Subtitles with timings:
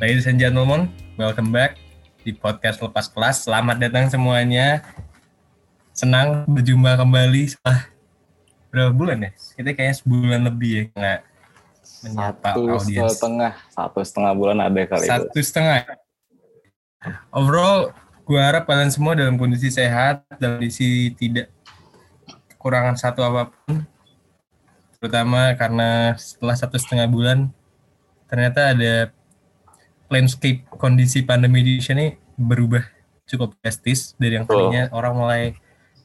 [0.00, 0.88] Ladies and gentlemen,
[1.20, 1.76] welcome back
[2.24, 3.44] di podcast Lepas Kelas.
[3.44, 4.80] Selamat datang semuanya.
[5.92, 7.84] Senang berjumpa kembali setelah
[8.72, 9.30] berapa bulan ya?
[9.60, 11.20] Kita kayaknya sebulan lebih ya nggak
[12.00, 13.12] menyapa satu audiens.
[13.12, 15.78] setengah satu setengah bulan ada kali itu Satu setengah.
[17.28, 17.92] Overall,
[18.24, 21.52] gue harap kalian semua dalam kondisi sehat, dalam kondisi tidak
[22.56, 23.84] kekurangan satu apa pun.
[24.96, 27.52] Terutama karena setelah satu setengah bulan,
[28.32, 29.12] ternyata ada
[30.10, 32.82] landscape kondisi pandemi di sini berubah
[33.30, 35.42] cukup drastis dari yang tadinya orang mulai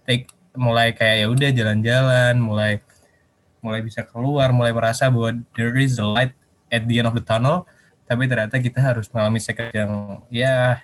[0.06, 2.80] take mulai kayak ya udah jalan-jalan, mulai
[3.60, 6.32] mulai bisa keluar, mulai merasa bahwa there is a light
[6.72, 7.68] at the end of the tunnel,
[8.08, 9.92] tapi ternyata kita harus mengalami second yang
[10.32, 10.80] ya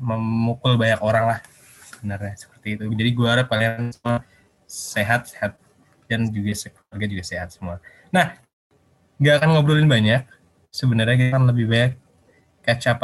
[0.00, 1.40] memukul banyak orang lah
[1.92, 2.84] sebenarnya seperti itu.
[2.88, 4.24] Jadi gua harap kalian semua
[4.64, 5.58] sehat, sehat
[6.08, 7.78] dan juga keluarga juga sehat semua.
[8.10, 8.38] Nah,
[9.20, 10.24] nggak akan ngobrolin banyak.
[10.70, 11.92] Sebenarnya kita akan lebih banyak
[12.62, 13.02] catch up.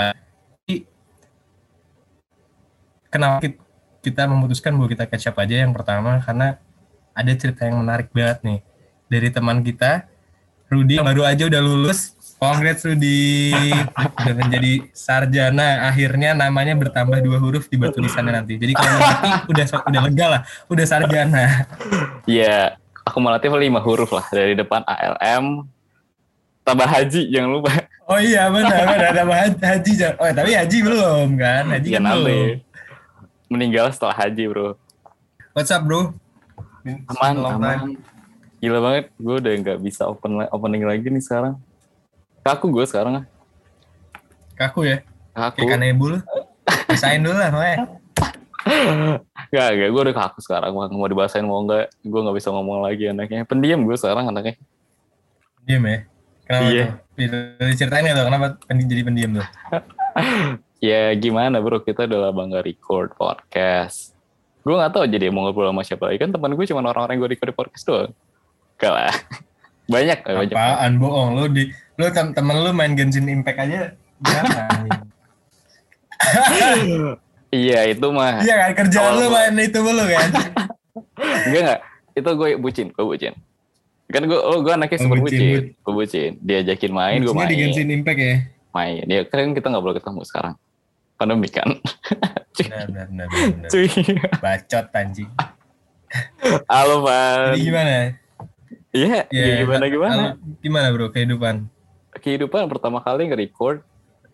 [3.11, 3.59] Kenapa ki-
[4.06, 6.22] kita memutuskan bahwa kita catch aja yang pertama?
[6.22, 6.62] Karena
[7.11, 8.61] ada cerita yang menarik banget nih
[9.11, 10.06] dari teman kita.
[10.67, 12.14] Rudi yang baru aja udah lulus.
[12.37, 13.50] Congrats Rudi.
[13.94, 15.91] Udah menjadi sarjana.
[15.91, 18.59] Akhirnya namanya bertambah dua huruf di batu tulisannya nanti.
[18.59, 20.41] Jadi kalau nanti udah udah lega lah.
[20.70, 21.67] Udah sarjana.
[22.27, 24.27] Iya, akumulatif lima huruf lah.
[24.31, 25.67] Dari depan ALM
[26.67, 27.70] tambah haji jangan lupa.
[28.11, 29.11] Oh iya benar benar.
[29.14, 29.22] Ada
[29.78, 31.64] haji, oh tapi haji belum kan?
[31.75, 32.22] Haji ya kan belum.
[32.22, 32.39] nanti
[33.47, 34.75] meninggal setelah haji bro.
[35.55, 36.11] What's up bro?
[36.87, 37.78] Aman Long aman.
[37.78, 37.94] time.
[38.56, 41.55] gila banget gue udah nggak bisa open opening lagi nih sekarang.
[42.42, 43.25] Kaku gue sekarang ah.
[44.55, 44.98] kaku ya?
[45.34, 45.67] Kaku.
[45.67, 46.14] Kayak kanebul
[46.87, 47.78] Rasain dulu lah makanya
[49.55, 53.11] Gak, gak, gue udah kaku sekarang mau dibahasain mau enggak gue nggak bisa ngomong lagi
[53.11, 53.47] anaknya.
[53.47, 54.59] Pendiam gue sekarang anaknya.
[55.66, 56.06] Diam ya?
[56.47, 56.84] Kenapa Iya.
[57.17, 57.67] tuh?
[57.67, 59.47] Diceritain ya tuh, kenapa pen- jadi pendiam tuh?
[60.79, 64.12] ya gimana bro kita udah lama nggak record podcast
[64.61, 67.23] gue nggak tahu jadi mau ngobrol sama siapa lagi kan teman gue cuma orang-orang yang
[67.23, 68.11] gue record podcast doang
[68.77, 69.15] Gak lah
[69.93, 71.31] banyak lah banyak Apaan bohong?
[71.35, 71.65] Lu di
[71.97, 74.85] lu tem temen lu main Genshin Impact aja jangan.
[77.55, 80.29] iya itu mah Iya kan kerjaan lu main itu mulu kan?
[81.47, 81.81] enggak enggak
[82.12, 83.33] itu gue bucin gue bucin
[84.06, 87.50] kan gue oh gue anaknya super bucin, bucin gue bucin diajakin main gue Maksudnya main
[87.50, 88.37] di Genshin Impact ya?
[88.71, 90.55] main ya kan kita nggak boleh ketemu sekarang
[91.15, 91.69] pandemi kan
[92.56, 93.28] Benar benar benar.
[93.28, 93.69] benar, benar.
[93.69, 93.89] cuy
[94.39, 95.31] Bacot anjing.
[96.67, 97.94] halo Van Jadi gimana?
[98.91, 101.69] iya Ya, gimana gimana halo, Gimana bro kehidupan?
[102.17, 103.84] kehidupan pertama kali nge-record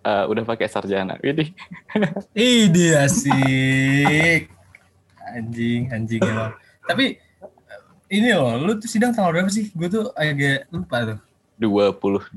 [0.00, 1.50] eh, udah pakai sarjana ini
[2.32, 4.52] Ih dia asik.
[5.32, 6.52] Anjing, anjing emang.
[6.84, 7.16] Tapi
[8.12, 9.72] ini loh, lu tuh sidang tanggal berapa sih?
[9.72, 11.18] Gue tuh agak lupa tuh.
[11.56, 12.28] 22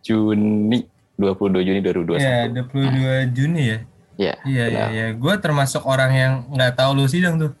[0.00, 0.80] Juni
[1.14, 3.78] 22 Juni 2021 Ya, 22 Juni ya.
[4.16, 4.88] ya Iya, iya, benar.
[4.90, 5.06] iya.
[5.12, 7.52] Gue termasuk orang yang nggak tahu lu sidang tuh.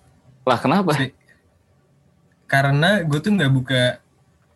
[0.42, 1.14] lah kenapa Si-
[2.44, 3.82] Karena gue tuh nggak buka.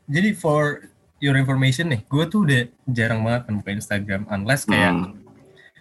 [0.05, 0.85] Jadi for
[1.17, 4.23] your information nih, gue tuh udah jarang banget buka Instagram.
[4.29, 5.17] Unless kayak Hmm,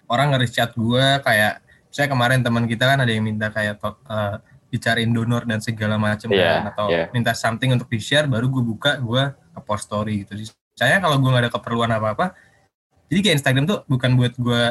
[0.06, 1.60] orang nge-chat gue kayak,
[1.90, 4.36] saya kemarin teman kita kan ada yang minta kayak eh,
[4.68, 7.06] dicariin donor dan segala macam Iya, kan, atau iya.
[7.10, 9.24] minta something untuk di share, baru gue buka, gue
[9.64, 10.36] post story gitu.
[10.76, 12.36] Saya kalau gue nggak ada keperluan apa-apa,
[13.08, 14.62] jadi kayak Instagram tuh bukan buat gue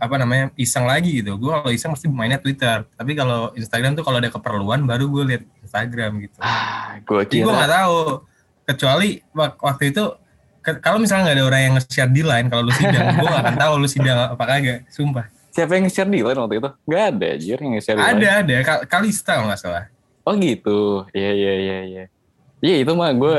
[0.00, 1.36] apa namanya iseng lagi gitu.
[1.36, 2.88] Gue kalau iseng mesti mainnya Twitter.
[2.88, 6.36] Tapi kalau Instagram tuh kalau ada keperluan baru gue lihat Instagram gitu.
[6.40, 7.98] ah gue Jadi gue nggak tahu.
[8.64, 10.04] Kecuali wak- waktu itu
[10.60, 13.56] kalau misalnya nggak ada orang yang nge-share di line kalau lu sidang, gue gak akan
[13.56, 14.80] tahu lu sidang apa kagak.
[14.92, 15.26] Sumpah.
[15.50, 18.28] Siapa yang nge-share di line waktu itu nggak ada anjir yang nge-share di line Ada
[18.38, 19.84] ada Kal- Kalista kalau nggak salah.
[20.22, 20.80] oh gitu
[21.10, 22.04] iya iya iya iya
[22.60, 23.38] iya itu mah gue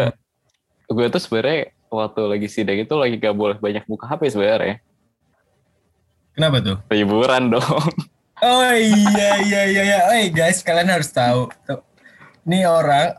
[0.83, 0.97] Hmm.
[0.97, 4.83] gue tuh sebenarnya waktu lagi sidang itu lagi gak boleh banyak buka HP sebenarnya
[6.31, 6.77] Kenapa tuh?
[6.89, 7.63] liburan dong
[8.41, 9.99] Oh iya iya iya iya.
[10.03, 11.45] Oh guys, kalian harus tahu.
[12.41, 13.13] Nih orang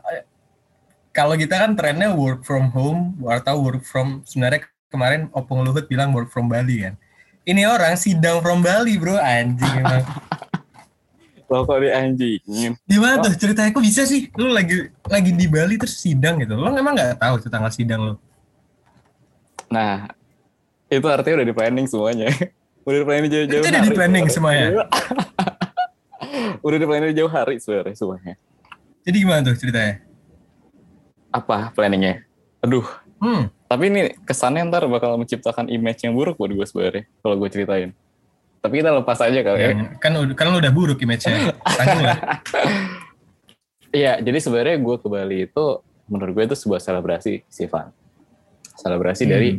[1.09, 6.11] kalau kita kan trennya work from home atau work from sebenarnya kemarin Opung Luhut bilang
[6.11, 6.99] work from Bali kan.
[7.43, 9.19] Ini orang sidang from Bali, Bro.
[9.19, 10.03] Anjing emang.
[11.53, 14.25] lo kok di anjingin Gimana tuh ceritanya kok bisa sih?
[14.33, 16.57] Lu lagi lagi di Bali terus sidang gitu.
[16.57, 18.15] Lu emang nggak tahu tuh tanggal sidang lu?
[19.73, 20.05] nah
[20.85, 22.29] itu artinya udah di planning semuanya
[22.85, 24.67] udah di planning jauh-jauh Itu udah di planning semuanya?
[26.65, 28.33] udah di planning jauh hari sebenarnya semuanya
[29.01, 30.05] Jadi gimana tuh ceritanya?
[31.33, 32.21] apa planningnya
[32.61, 32.85] aduh
[33.23, 33.47] Hmm.
[33.65, 37.95] tapi ini kesannya ntar bakal menciptakan image yang buruk buat gue sebenarnya kalau gue ceritain
[38.59, 41.55] tapi kita lepas aja kali ya Yang- kan kan lu udah buruk image-nya.
[43.93, 45.65] Iya, jadi sebenarnya gue ke Bali itu
[46.07, 47.93] menurut gue itu sebuah selebrasi, Sivan.
[48.73, 49.31] Selebrasi Hmm.
[49.31, 49.49] dari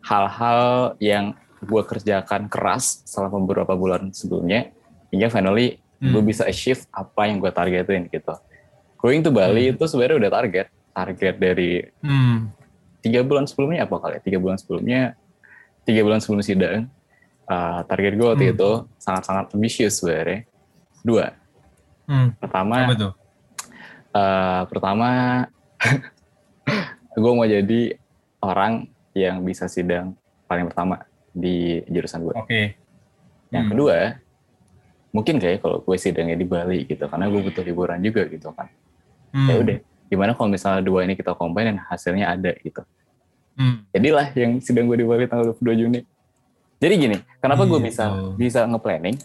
[0.00, 0.62] hal-hal
[0.96, 4.72] yang gue kerjakan keras selama beberapa bulan sebelumnya
[5.10, 6.12] hingga finally Hmm.
[6.12, 8.32] gue bisa achieve apa yang gue targetin gitu.
[8.96, 9.72] Going to Bali Hmm.
[9.72, 11.70] itu sebenarnya udah target, target dari
[12.00, 12.48] Hmm.
[13.00, 14.18] Tiga bulan sebelumnya apa kali?
[14.18, 14.22] ya?
[14.22, 15.00] Tiga bulan sebelumnya,
[15.82, 16.88] tiga bulan sebelum sidang,
[17.46, 18.54] uh, target gue waktu Hmm.
[18.54, 20.44] itu sangat-sangat ambisius sebenarnya.
[21.00, 21.26] Dua,
[22.06, 22.34] Hmm.
[22.36, 23.12] pertama, Apa tuh?
[24.12, 25.08] uh, pertama
[27.16, 27.96] gue mau jadi
[28.38, 30.12] orang yang bisa sidang
[30.44, 32.34] paling pertama di jurusan gue.
[32.34, 32.62] Oke.
[33.48, 33.72] Yang Hmm.
[33.72, 33.96] kedua,
[35.10, 38.68] mungkin kayak kalau gue sidangnya di Bali gitu, karena gue butuh hiburan juga gitu kan.
[39.32, 39.48] Hmm.
[39.48, 42.82] Ya udah, gimana kalau misalnya dua ini kita combine dan hasilnya ada gitu.
[43.56, 43.88] Hmm.
[43.90, 46.00] Jadilah yang sidang gue di Bali tanggal 22 Juni.
[46.76, 47.88] Jadi gini, kenapa gue Gitu.
[47.88, 48.04] bisa
[48.36, 49.16] bisa nge-planning?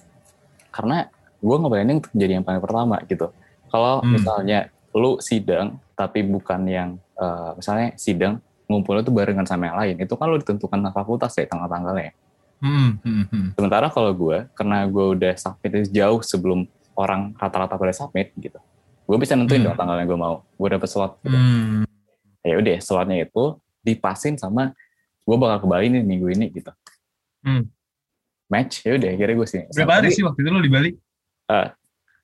[0.71, 3.27] Karena gue nge-planning untuk jadi yang paling pertama gitu.
[3.67, 4.15] Kalau Hmm.
[4.15, 4.59] misalnya
[4.91, 6.89] lu sidang tapi bukan yang
[7.21, 11.45] eh, misalnya sidang ngumpulnya tuh barengan sama yang lain, itu kan lu ditentukan fakultas ya
[11.45, 12.15] tanggal-tanggalnya.
[12.63, 12.97] Hmm.
[13.03, 13.23] Hmm.
[13.29, 13.47] Hmm.
[13.53, 18.57] Sementara kalau gue, karena gue udah submit jauh sebelum orang rata-rata pada submit gitu,
[19.03, 19.67] gue bisa nentuin Hmm.
[19.71, 20.35] dong tanggal yang gue mau.
[20.55, 21.17] Gue dapet slot.
[21.21, 21.35] Gitu.
[21.35, 21.83] Hmm.
[22.41, 23.43] Ya udah, slotnya itu
[23.81, 24.73] dipasin sama
[25.21, 26.71] gue bakal ke Bali nih minggu ini gitu.
[27.41, 27.69] Hmm.
[28.47, 29.61] Match, ya udah akhirnya gue sih.
[29.71, 30.91] Berapa hari sih waktu itu lu di Bali?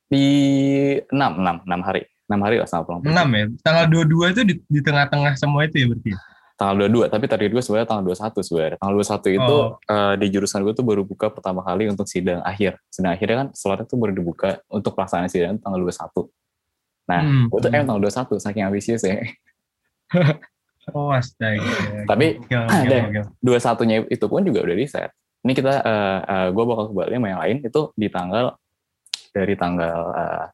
[0.07, 0.25] Di
[1.03, 2.01] 6, 6, 6 hari.
[2.27, 3.01] 6 hari lah sama pulang.
[3.03, 3.43] 6 ya.
[3.63, 6.11] Tanggal 22 itu di, di tengah-tengah semua itu ya berarti.
[6.57, 8.77] Tanggal 22, tapi target gue sebenarnya tanggal 21 sebenarnya.
[8.81, 9.67] Tanggal 21 itu Oh.
[9.77, 12.81] eh, di jurusan gue tuh baru buka pertama kali untuk sidang akhir.
[12.89, 16.27] Sidang akhirnya kan slotnya tuh baru dibuka untuk pelaksanaan sidang tanggal 21.
[17.07, 17.45] Nah, Hmm.
[17.47, 19.23] gue tuh emang tanggal 21, saking ambisius ya.
[20.87, 21.59] Oh astaga.
[22.07, 23.27] Tapi, gokil.
[23.43, 25.11] 21-nya itu pun juga udah di set.
[25.43, 28.55] Ini kita, eh, eh, gue bakal ke Bali sama yang lain itu di tanggal,
[29.35, 30.45] dari tanggal, eh,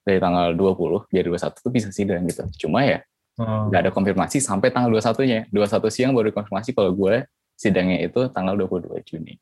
[0.00, 2.40] dari tanggal 20, biar 21 tuh bisa sidang gitu.
[2.56, 3.04] Cuma ya,
[3.36, 3.68] Oh.
[3.68, 5.44] ada konfirmasi sampai tanggal 21-nya.
[5.52, 9.36] 21 siang baru konfirmasi kalau gue sidangnya itu tanggal 22 Juni.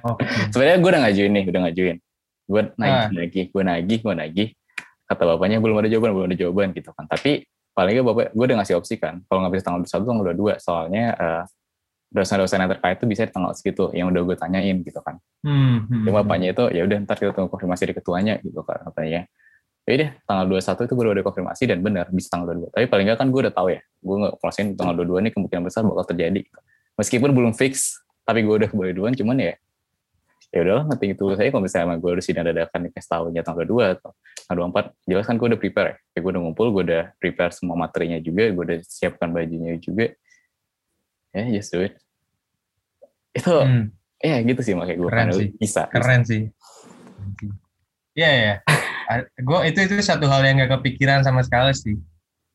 [0.00, 0.24] Oh, oke.
[0.56, 1.96] Sebenarnya gue udah ngajuin nih, udah ngajuin.
[2.48, 2.72] Gue Ah.
[2.80, 4.48] nagih lagi, gue nagih, gue nagih.
[5.08, 7.08] Kata bapaknya belum ada jawaban, belum ada jawaban gitu kan.
[7.08, 9.24] Tapi paling nggak bapak, gue udah ngasih opsi kan.
[9.24, 10.60] Kalau nggak bisa tanggal 21, tanggal 22.
[10.60, 11.42] Soalnya eh,
[12.12, 15.16] dosen-dosen yang terkait itu bisa di tanggal segitu, yang udah gue tanyain gitu kan.
[15.40, 15.86] Hmm.
[15.86, 16.12] hmm, hmm.
[16.12, 19.24] bapaknya itu ya udah ntar kita tunggu konfirmasi dari ketuanya gitu kan katanya.
[19.88, 22.76] Ya udah tanggal 21 itu baru ada konfirmasi dan benar bisa tanggal 22.
[22.76, 23.80] Tapi paling nggak kan gue udah tahu ya.
[24.04, 26.40] Gue nggak proses tanggal 22 ini kemungkinan besar bakal terjadi.
[26.98, 29.54] Meskipun belum fix, tapi gue udah kembali duluan cuman ya
[30.48, 33.64] ya udahlah nanti itu saya kalau misalnya emang gue udah sidang dadakan dikasih tahunya tanggal
[33.68, 34.10] 22 atau
[34.48, 35.96] tanggal 24 jelas kan gue udah prepare ya.
[36.08, 40.06] Kayak gue udah ngumpul gue udah prepare semua materinya juga gue udah siapkan bajunya juga
[41.36, 41.94] ya just do it
[43.36, 45.50] itu Hmm, ya gitu sih makanya gue Keren finally sih.
[45.60, 46.42] bisa keren sih.
[48.16, 48.54] Iya ya.
[49.40, 51.96] Gue itu itu satu hal yang gak kepikiran sama sekali sih.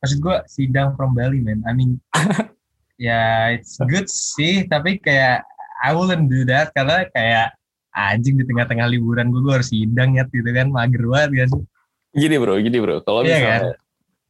[0.01, 1.63] Maksud gue sidang from Bali man.
[1.63, 2.01] I mean,
[2.99, 4.67] ya it's good sih.
[4.67, 5.45] Tapi kayak
[5.79, 7.55] I wouldn't do that karena kayak
[7.93, 11.63] anjing di tengah-tengah liburan gue, gue harus sidang ya gitu kan mager banget sih?
[12.13, 13.01] gini bro, gini bro.
[13.01, 13.59] Kalau Iya misalnya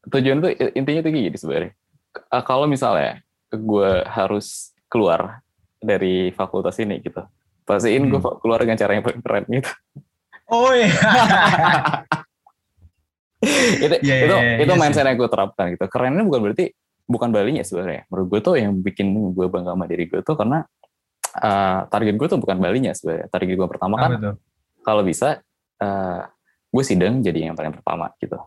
[0.08, 1.72] tujuan tuh intinya tuh gini sebenarnya.
[2.32, 3.20] Eh, Kalau misalnya
[3.50, 5.40] gue harus keluar
[5.80, 7.24] dari fakultas ini gitu,
[7.64, 8.40] pastiin gue Hmm.
[8.40, 9.72] keluar dengan cara yang paling keren gitu.
[10.48, 10.92] Oh iya.
[13.84, 15.84] itu Iya, itu iya, iya, itu iya mindset yang gue terapkan gitu.
[15.92, 16.66] Kerennya bukan berarti
[17.04, 18.08] bukan balinya sebenarnya.
[18.08, 20.64] Menurut gue tuh yang bikin gue bangga sama diri gue tuh karena
[21.40, 23.28] eh, target gue tuh bukan balinya sebenarnya.
[23.32, 24.12] Target gue pertama kan
[24.86, 25.42] kalau bisa
[25.82, 26.22] eh,
[26.74, 28.38] gue sidang jadi yang paling pertama gitu.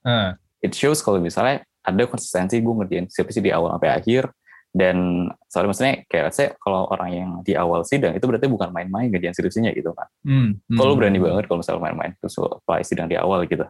[0.00, 4.22] Ah, it shows kalau misalnya ada konsistensi gue ngerjain skripsi di awal sampai akhir
[4.70, 8.70] dan soalnya maksudnya kayak let's say kalau orang yang di awal sidang itu berarti bukan
[8.70, 10.78] main-main ngerjain skripsinya gitu kan hmm, hmm.
[10.78, 13.66] kalau berani banget kalau misalnya main-main terus apply sidang di awal gitu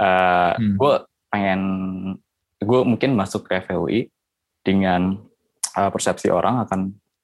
[0.00, 0.76] Eh Hmm.
[0.80, 0.94] gue
[1.28, 1.60] pengen
[2.60, 4.08] gue mungkin masuk ke FUI
[4.64, 5.20] dengan
[5.76, 6.80] eh, persepsi orang akan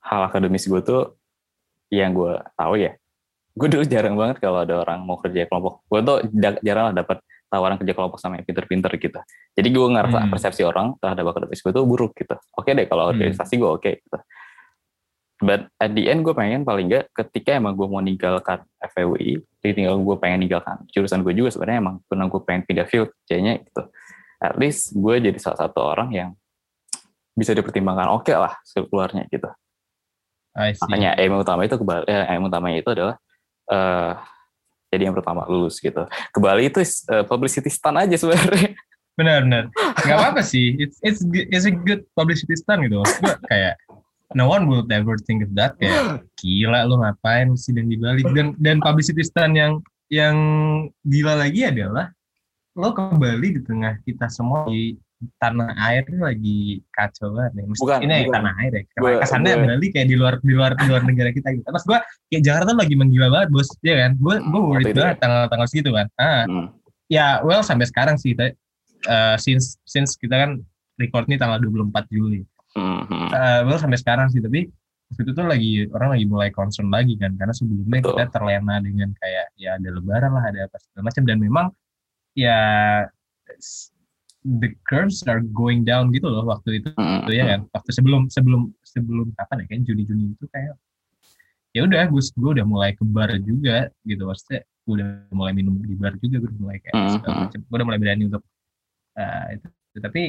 [0.06, 1.02] hal akademis gue tuh
[1.90, 2.94] yang gue tahu ya
[3.56, 6.18] gue dulu jarang banget kalau ada orang mau kerja kelompok gue tuh
[6.62, 9.18] jarang lah dapat tawaran kerja kelompok sama yang pinter-pinter gitu
[9.54, 10.30] jadi gue ngerasa Hmm.
[10.30, 13.18] persepsi orang terhadap akademis gue tuh buruk gitu oke deh kalau Hmm.
[13.18, 14.18] organisasi gue oke gitu
[15.36, 18.64] but at the end gue pengen paling nggak ketika emang gue mau ninggalkan
[19.60, 23.10] jadi tinggal gue pengen ninggalkan jurusan gue juga sebenarnya emang karena gue pengen pindah field
[23.28, 23.82] kayaknya gitu
[24.40, 26.30] at least gue jadi salah satu orang yang
[27.36, 29.48] bisa dipertimbangkan oke lah keluarnya gitu.
[30.56, 33.14] Makanya aim utama itu ke Bali, eh, aim utamanya itu adalah
[33.68, 34.12] eh
[34.88, 36.08] jadi yang pertama lulus gitu.
[36.08, 38.72] Ke Bali itu eh, publicity stunt aja sebenarnya.
[39.16, 39.64] Benar benar.
[40.04, 40.76] Nggak apa apa sih.
[40.76, 43.00] It's it's it's a good publicity stunt gitu.
[43.00, 43.80] Gua kayak
[44.36, 45.76] no one would ever think of that.
[45.80, 48.20] Kayak gila lu ngapain sidang di Bali?
[48.36, 49.80] Dan dan publicity stunt yang
[50.12, 50.36] yang
[51.08, 52.12] gila lagi adalah
[52.76, 54.94] lo ke Bali di tengah kita semua di
[55.36, 56.58] tanah air tuh lagi
[56.88, 57.64] kacau banget nih.
[57.66, 58.34] Mesti Bukan, ini bukan.
[58.36, 58.82] tanah air ya.
[58.94, 61.66] Gua- kesannya gua- Bali kayak di luar di luar di luar negara kita gitu.
[61.66, 64.12] Mas gua kayak Jakarta lagi menggila banget bos, ya kan?
[64.16, 66.06] Gue gue Hmm, worried banget tanggal-tanggal segitu kan.
[66.14, 66.66] Ah, Hmm.
[67.06, 68.52] ya well sampai sekarang sih kita
[69.04, 70.50] eh, since since kita kan
[70.96, 72.42] record nih tanggal 24 Juli.
[72.72, 73.28] Hmm, hmm.
[73.30, 74.68] Eh, well sampai sekarang sih tapi
[75.06, 78.10] waktu itu tuh lagi orang lagi mulai concern lagi kan karena sebelumnya Betul.
[78.12, 81.66] kita terlena dengan kayak ya ada lebaran lah ada apa segala macam dan memang
[82.34, 82.58] ya
[84.46, 88.30] the curves are going down gitu loh waktu itu Hmm, tuh ya kan waktu sebelum
[88.30, 90.78] sebelum sebelum kapan ya kan Juni Juni itu kayak
[91.74, 95.74] ya udah gue gue udah mulai ke bar juga gitu maksudnya gue udah mulai minum
[95.76, 97.42] di bar juga gue udah mulai kayak Hmm, segala hmm.
[97.44, 98.42] macam gue udah mulai berani untuk
[99.14, 99.66] eh, itu
[99.98, 100.22] tapi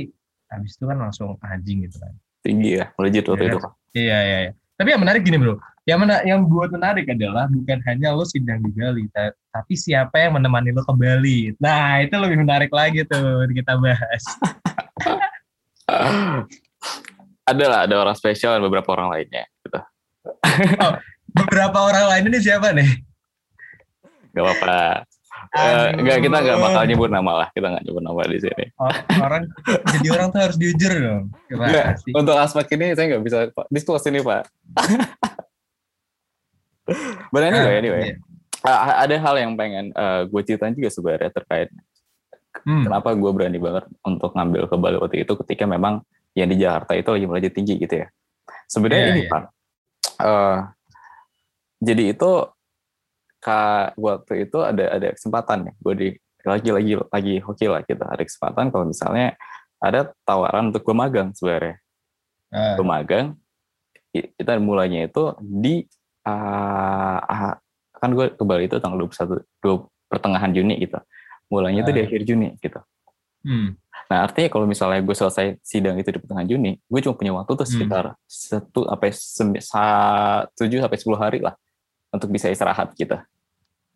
[0.48, 3.52] habis itu kan langsung anjing gitu kan tinggi ya legit waktu Iya.
[3.54, 3.60] itu
[3.94, 4.38] Iya iya.
[4.44, 4.52] iya.
[4.78, 5.58] Tapi yang menarik gini bro,
[5.90, 10.22] yang mana yang buat menarik adalah bukan hanya lo sidang di Bali, ta- tapi siapa
[10.22, 11.58] yang menemani lo ke Bali.
[11.58, 14.24] Nah itu lebih menarik lagi tuh kita bahas.
[17.50, 19.82] ada lah ada orang spesial dan beberapa orang lainnya gitu.
[21.34, 22.90] Beberapa orang lain ini siapa nih?
[24.38, 25.10] Gak apa-apa.
[25.50, 28.66] Eh, Enggak kita nggak bakal nyebut nama lah kita nggak nyebut nama di sini.
[28.76, 29.44] Oh, orang
[29.90, 31.24] jadi orang tuh harus jujur dong.
[31.48, 33.66] Enggak, untuk aspek ini saya nggak bisa Pak.
[33.68, 34.44] disclose ini pak.
[37.30, 38.02] But anyway, Ah, anyway.
[38.06, 38.16] iya.
[38.64, 41.70] Ah, ada hal yang pengen eh, gue ceritain juga sebenarnya terkait
[42.58, 42.82] Hmm.
[42.84, 46.02] kenapa gue berani banget untuk ngambil ke Bali waktu itu ketika memang
[46.34, 48.08] yang di Jakarta itu lagi melaju tinggi gitu ya.
[48.66, 49.30] Sebenarnya Iya, ini iya.
[49.30, 49.44] pak.
[50.20, 50.58] eh,
[51.80, 52.32] jadi itu
[53.48, 55.74] kak waktu itu ada ada kesempatan ya.
[55.80, 56.08] Gue di
[56.44, 58.04] lagi lagi lagi hoki lah gitu.
[58.04, 59.40] Ada kesempatan kalau misalnya
[59.80, 61.80] ada tawaran untuk gue magang sebenarnya.
[62.76, 63.26] Gue magang
[64.12, 65.88] kita mulainya itu di
[66.28, 67.56] ah,
[67.94, 71.00] kan gue ke Bali itu tanggal 21 dua- pertengahan Juni gitu.
[71.48, 72.06] Mulainya itu di Ah.
[72.06, 72.80] akhir Juni gitu.
[73.38, 73.78] Hmm.
[74.10, 77.52] nah artinya kalau misalnya gue selesai sidang itu di pertengahan Juni gue cuma punya waktu
[77.54, 77.74] tuh Hmm.
[77.76, 81.56] sekitar satu sampai sembi- sa- tujuh sampai sepuluh hari lah
[82.10, 83.16] untuk bisa istirahat gitu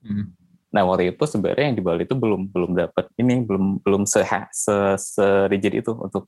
[0.01, 0.33] Hmm.
[0.69, 4.23] nah waktu itu sebenarnya yang di Bali itu belum belum dapat ini belum belum se
[4.49, 6.25] se, se-rigid itu untuk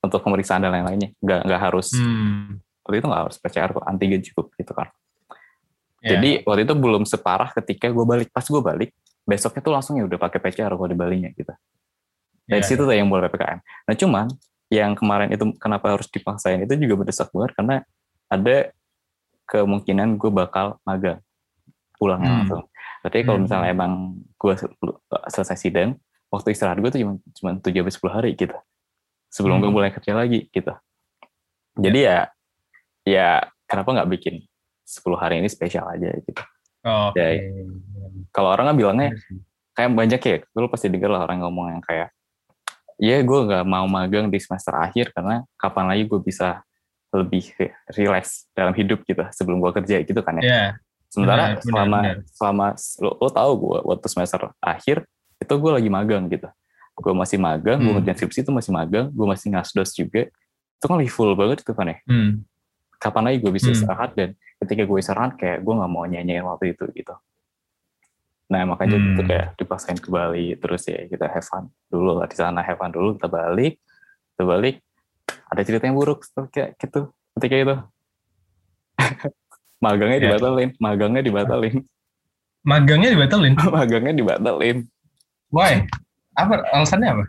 [0.00, 2.58] untuk pemeriksaan dan lain-lainnya nggak nggak harus Hmm.
[2.82, 4.88] waktu itu nggak harus PCR kok antigen cukup gitu kan
[6.00, 6.16] Ya.
[6.16, 8.90] jadi waktu itu belum separah ketika gue balik pas gue balik
[9.22, 11.52] besoknya tuh langsung ya udah pakai PCR kalau di Balinya gitu
[12.48, 14.26] dari Ya, situ tuh yang mulai ppkm nah cuman
[14.72, 17.76] yang kemarin itu kenapa harus dipaksain itu juga berdesak banget karena
[18.26, 18.72] ada
[19.44, 21.20] kemungkinan gue bakal magang
[22.00, 22.38] pulangnya Hmm.
[22.48, 22.62] langsung
[23.00, 23.44] tapi kalau Hmm.
[23.44, 23.92] misalnya emang
[24.34, 24.54] gue
[25.26, 25.96] selesai sidang
[26.28, 28.56] waktu istirahat gue tuh cuma cuma tujuh sampai sepuluh hari gitu
[29.26, 29.74] sebelum gue Hmm.
[29.74, 30.72] mulai kerja lagi gitu
[31.74, 32.18] jadi ya
[33.02, 33.28] ya
[33.64, 34.34] kenapa nggak bikin
[34.82, 36.42] 10 hari ini spesial aja gitu
[36.80, 37.20] Oh, Oke.
[37.20, 37.44] Ya,
[38.32, 39.12] kalau orang kan bilangnya
[39.70, 42.08] kayak banyak ya lu pasti denger lah orang ngomong yang kayak
[42.96, 46.64] ya gue nggak mau magang di semester akhir karena kapan lagi gue bisa
[47.12, 50.62] lebih re- relax dalam hidup gitu sebelum gue kerja gitu kan ya Ya.
[51.10, 52.16] Sementara benar, selama benar.
[52.30, 52.66] selama
[53.02, 54.96] lo, lo tahu gue waktu semester akhir
[55.36, 56.46] itu gue lagi magang gitu
[57.00, 57.96] gue masih magang gue Hmm.
[57.98, 60.30] ngerjain skripsi itu masih magang gue masih ngasdos juga
[60.76, 62.46] itu kan lagi full banget itu kan ya Hmm.
[62.96, 63.76] kapan lagi gue bisa Hmm.
[63.76, 64.28] istirahat dan
[64.60, 67.14] ketika gue istirahat kayak gue nggak mau nyanyiin waktu itu gitu
[68.46, 69.14] nah makanya Hmm.
[69.14, 72.76] itu kayak dipaksain ke Bali terus ya kita have fun dulu lah di sana have
[72.76, 73.78] fun dulu kita balik
[74.34, 74.76] kita balik
[75.48, 77.76] ada cerita yang buruk kayak gitu ketika itu
[79.80, 80.24] magangnya Ya.
[80.30, 81.76] dibatalin magangnya dibatalin
[82.60, 83.54] Magangnya dibatalin.
[83.80, 84.78] magangnya dibatalin
[85.48, 85.88] Why?
[86.36, 87.24] Apa alasannya apa?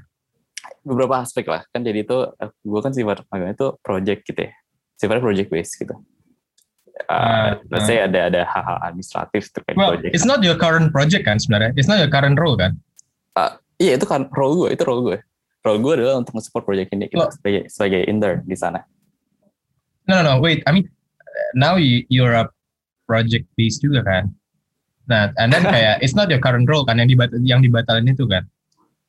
[0.81, 4.51] beberapa aspek lah kan jadi itu gue kan sifat magangnya itu project gitu ya
[4.97, 5.93] sifatnya project based gitu
[7.09, 10.93] Ah, uh, let's say ada ada hal-hal administratif terkait Well, project it's not your current
[10.93, 11.73] project kan sebenarnya.
[11.73, 12.77] It's not your current role kan.
[13.81, 15.17] Iya itu kan role gue, itu role gue.
[15.65, 17.33] Role gue adalah untuk support project ini gitu, Loh.
[17.33, 18.85] sebagai sebagai intern di sana.
[20.05, 20.33] No, no, no.
[20.37, 20.61] Wait.
[20.69, 20.93] I mean,
[21.53, 22.47] now you, you're a
[23.07, 24.23] project based juga kan.
[25.09, 28.23] Nah, and then kayak it's not your current role kan yang dibat yang dibatalin itu
[28.27, 28.47] kan.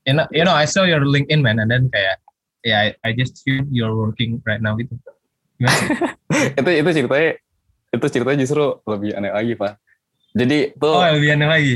[0.02, 2.18] You know, you know, I saw your LinkedIn man, and then kayak,
[2.66, 4.98] yeah, I, I just assume you're working right now gitu.
[6.58, 7.38] Itu itu ceritanya
[7.92, 9.78] itu ceritanya justru lebih aneh lagi pak.
[10.34, 11.74] Jadi tuh Oh, lebih aneh lagi.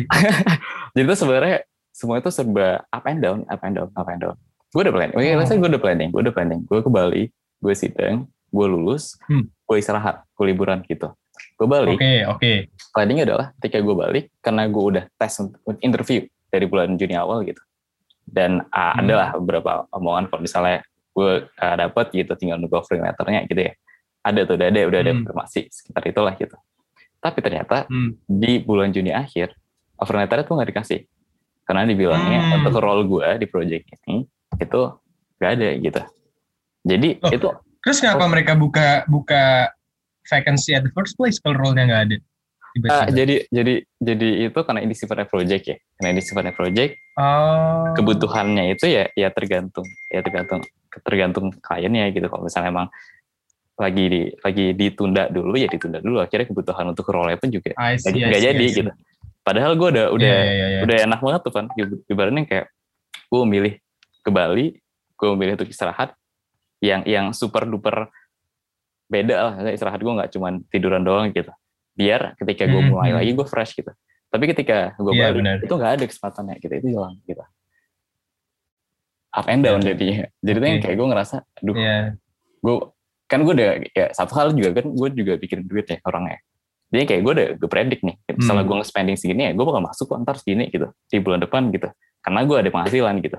[0.97, 1.57] jadi tuh sebenarnya
[1.95, 4.37] semua itu serba up and down, up and down, up and down.
[4.75, 5.57] Gue udah planning, oke, Oh.
[5.61, 7.23] gue udah planning, gue udah planning, gue ke Bali,
[7.63, 8.27] gue sidang,
[8.57, 9.45] gue lulus, Hmm.
[9.69, 11.13] gue istirahat, gue liburan gitu.
[11.61, 12.53] Gue balik, Oke, oke.
[12.97, 15.37] planningnya adalah ketika gue balik karena gue udah tes
[15.85, 17.61] interview dari bulan Juni awal gitu
[18.25, 19.05] dan uh, Hmm.
[19.05, 20.81] adalah beberapa omongan kalau misalnya
[21.13, 23.73] gue uh, dapat gitu tinggal nunggu offering letternya gitu ya
[24.21, 25.21] ada tuh udah ada udah ada Hmm.
[25.23, 26.57] informasi sekitar itulah gitu
[27.21, 28.17] tapi ternyata Hmm.
[28.25, 29.53] di bulan Juni akhir
[29.97, 31.01] offering letternya tuh nggak dikasih
[31.65, 32.57] karena dibilangnya Hmm.
[32.65, 34.25] untuk role gue di project ini
[34.57, 34.81] itu
[35.37, 36.03] nggak ada gitu
[36.83, 37.49] jadi Oh, itu
[37.87, 39.71] Terus kenapa mereka buka buka
[40.27, 42.17] vacancy at the first place kalau role-nya nggak ada?
[42.19, 42.27] ah,
[42.75, 43.09] Tiba-tiba.
[43.15, 47.95] jadi jadi jadi itu karena ini sifatnya project ya karena ini sifatnya project oh.
[47.97, 50.61] kebutuhannya itu ya ya tergantung ya tergantung
[51.01, 52.89] tergantung kliennya gitu kalau misalnya emang
[53.81, 58.43] lagi di lagi ditunda dulu ya ditunda dulu akhirnya kebutuhan untuk role pun juga nggak
[58.45, 58.91] jadi gitu
[59.41, 60.81] padahal gue udah udah Iya, iya, iya.
[60.85, 62.67] udah enak banget tuh kan Ib- ibaratnya kayak
[63.31, 63.73] gue memilih
[64.21, 64.67] ke Bali
[65.17, 66.13] gue memilih untuk istirahat
[66.79, 68.09] yang yang super duper
[69.07, 71.51] beda lah istirahat gue nggak cuman tiduran doang gitu
[71.95, 73.19] biar ketika gue Hmm, mulai hmm.
[73.19, 73.93] lagi gue fresh gitu
[74.27, 75.57] tapi ketika gue Iya, balik benar.
[75.63, 77.45] itu nggak ada kesempatannya gitu itu hilang gitu
[79.33, 79.93] up and down Iya.
[79.93, 80.81] jadinya jadi Oke.
[80.83, 81.97] kayak gue ngerasa aduh Iya.
[82.59, 82.75] gue
[83.27, 86.39] kan gue udah ya satu hal juga kan gue juga bikin duit ya orangnya
[86.87, 88.71] jadi kayak gue udah gue predik nih misalnya Hmm.
[88.71, 91.89] gue nge-spending segini ya gue bakal masuk kok ntar segini gitu di bulan depan gitu
[92.21, 93.39] karena gue ada penghasilan gitu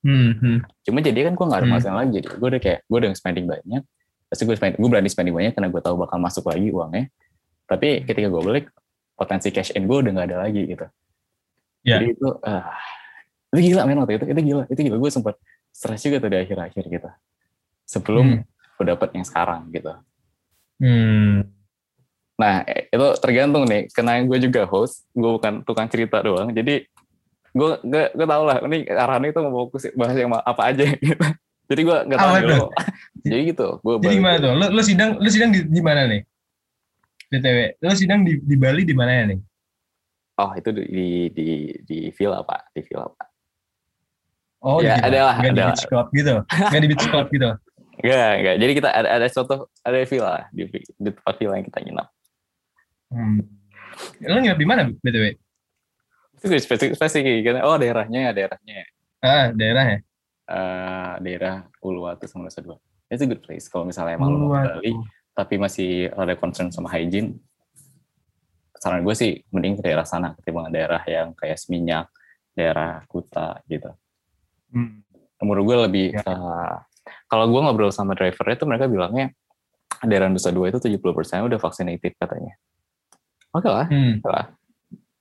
[0.00, 0.58] Hmm, hmm.
[0.80, 1.72] cuma jadi kan gue gak ada Hmm.
[1.76, 3.82] penghasilan lagi jadi gue udah kayak gue udah spending banyak
[4.26, 7.04] pasti gue spend gue berani spending banyak karena gue tahu bakal masuk lagi uangnya
[7.66, 8.64] tapi ketika gue balik
[9.12, 10.86] potensi cash in gue udah gak ada lagi gitu
[11.80, 11.96] Ya.
[11.96, 12.76] jadi itu ah,
[13.50, 15.34] itu gila men waktu itu itu gila itu gila gue sempat
[15.68, 17.08] stres juga tuh di akhir-akhir gitu
[17.84, 18.76] sebelum Hmm.
[18.76, 19.92] gue dapet yang sekarang gitu
[20.76, 21.44] Hmm.
[22.36, 26.48] Nah, eh, itu tergantung nih, karena gue juga host, gue bukan tukang cerita doang.
[26.48, 26.88] Jadi
[27.50, 31.26] gue gue gue tau lah, ini arahannya itu mau fokus bahas yang apa aja gitu.
[31.70, 32.66] Jadi gue nggak tahu dulu.
[33.26, 34.52] Jadi gitu, gue Jadi gimana tuh?
[34.56, 36.22] Lu, lu sidang lu sidang di, di mana nih?
[37.30, 39.40] BTW, lu sidang di, di Bali di mana ya nih?
[40.40, 41.48] Oh itu di di di,
[41.84, 43.28] di villa pak, di villa pak.
[44.60, 45.72] Oh, Ya, di adalah, Gak di adalah.
[45.72, 46.34] beach club gitu.
[46.72, 47.50] Gak di beach club gitu.
[48.00, 48.56] Enggak, enggak.
[48.60, 52.08] Jadi kita ada ada suatu ada villa di, di tempat villa yang kita nginap.
[53.12, 53.40] Hmm.
[54.24, 55.24] Lu nginep di mana BTW?
[56.40, 58.80] Itu gue spesifik spesifik karena oh daerahnya daerahnya
[59.20, 59.98] Ah, daerah ya?
[60.48, 62.80] eh daerah Uluwatu sama Nusa Dua.
[63.06, 64.80] It's a good place kalau misalnya emang lu mau ke.
[64.80, 64.92] Bali
[65.30, 67.36] tapi masih ada concern sama hygiene.
[68.74, 72.08] Saran gue sih mending ke daerah sana ketimbang daerah yang kayak Seminyak,
[72.50, 73.92] daerah Kuta gitu.
[74.72, 75.04] Hmm.
[75.38, 76.24] Menurut gue lebih Ya.
[76.24, 76.74] eh,
[77.28, 79.26] kalau gue ngobrol sama drivernya itu mereka bilangnya
[80.00, 80.96] daerah Nusa Dua itu 70%
[81.44, 82.56] udah vaccinated katanya.
[83.52, 84.18] Oke lah, Hmm.
[84.18, 84.46] oke lah.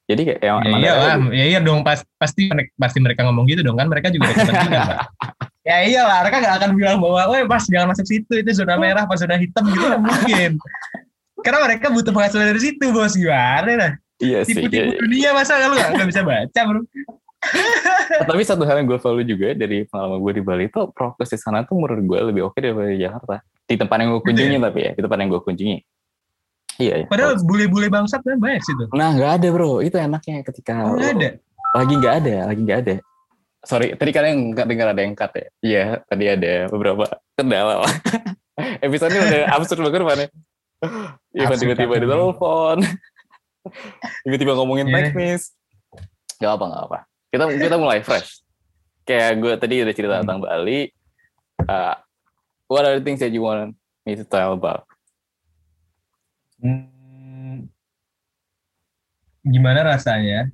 [0.09, 3.45] Jadi kayak emang, Ya emang iya lah, ya iya dong pas, pasti pasti mereka ngomong
[3.45, 5.05] gitu dong kan mereka juga ada.
[5.67, 9.05] Ya iyalah, mereka gak akan bilang bahwa, weh pas jangan masuk situ itu zona merah,
[9.05, 10.51] pas zona hitam gitu nggak mungkin.
[11.45, 13.91] Karena mereka butuh penghasilan dari situ bos gimana nah?
[14.17, 14.57] Iya sih.
[14.57, 14.99] Tipu-tipu iya.
[14.99, 16.81] dunia masa gak, nggak bisa baca bro?
[18.33, 21.37] Tapi satu hal yang gue value juga dari pengalaman gue di Bali itu prokes di
[21.37, 23.35] sana tuh menurut gue lebih oke daripada di Jakarta.
[23.69, 25.77] Di tempat yang gue Gitu kunjungi tapi ya, di tempat yang gue kunjungi.
[26.79, 27.03] Iya.
[27.03, 27.05] ya.
[27.11, 28.87] Padahal bule-bule bangsat kan banyak situ.
[28.95, 31.29] Nah nggak ada bro, itu enaknya ketika Oh, nggak ada.
[31.75, 32.95] lagi nggak ada, lagi nggak ada.
[33.59, 35.47] Sorry, tadi kalian nggak dengar ada yang cut ya?
[35.59, 37.03] Iya, tadi ada beberapa
[37.35, 37.83] kendala.
[38.85, 40.25] Episode ini udah absurd banget mana?
[41.29, 42.77] Iya, Absurd tiba-tiba di telepon,
[44.23, 44.95] tiba-tiba ngomongin Iya.
[45.11, 45.51] teknis.
[46.39, 46.97] Gak apa, gak apa.
[47.29, 48.39] Kita kita mulai fresh.
[49.03, 50.21] Kayak gue tadi udah cerita Hmm.
[50.23, 50.87] tentang Bali.
[51.61, 51.95] Uh,
[52.65, 54.87] what are the things that you want me to tell about?
[56.59, 57.67] Hmm,
[59.47, 60.51] gimana rasanya?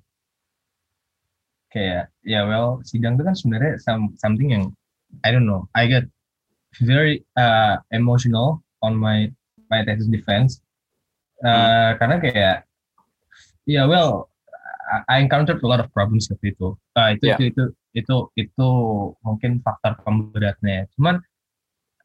[1.73, 4.65] Kayak ya well sidang itu kan sebenarnya some, something yang
[5.27, 5.67] I don't know.
[5.75, 6.07] I get
[6.79, 9.31] very uh, emotional on my
[9.71, 10.61] my thesis defense
[11.43, 12.55] Uh, karena kayak
[13.67, 14.31] ya well
[15.11, 16.79] I- encountered a lot of problems waktu itu.
[16.95, 17.37] Uh, itu, Yeah.
[17.37, 17.63] itu itu
[17.99, 18.69] itu itu
[19.19, 20.87] mungkin faktor pemberatnya.
[20.95, 21.19] Cuman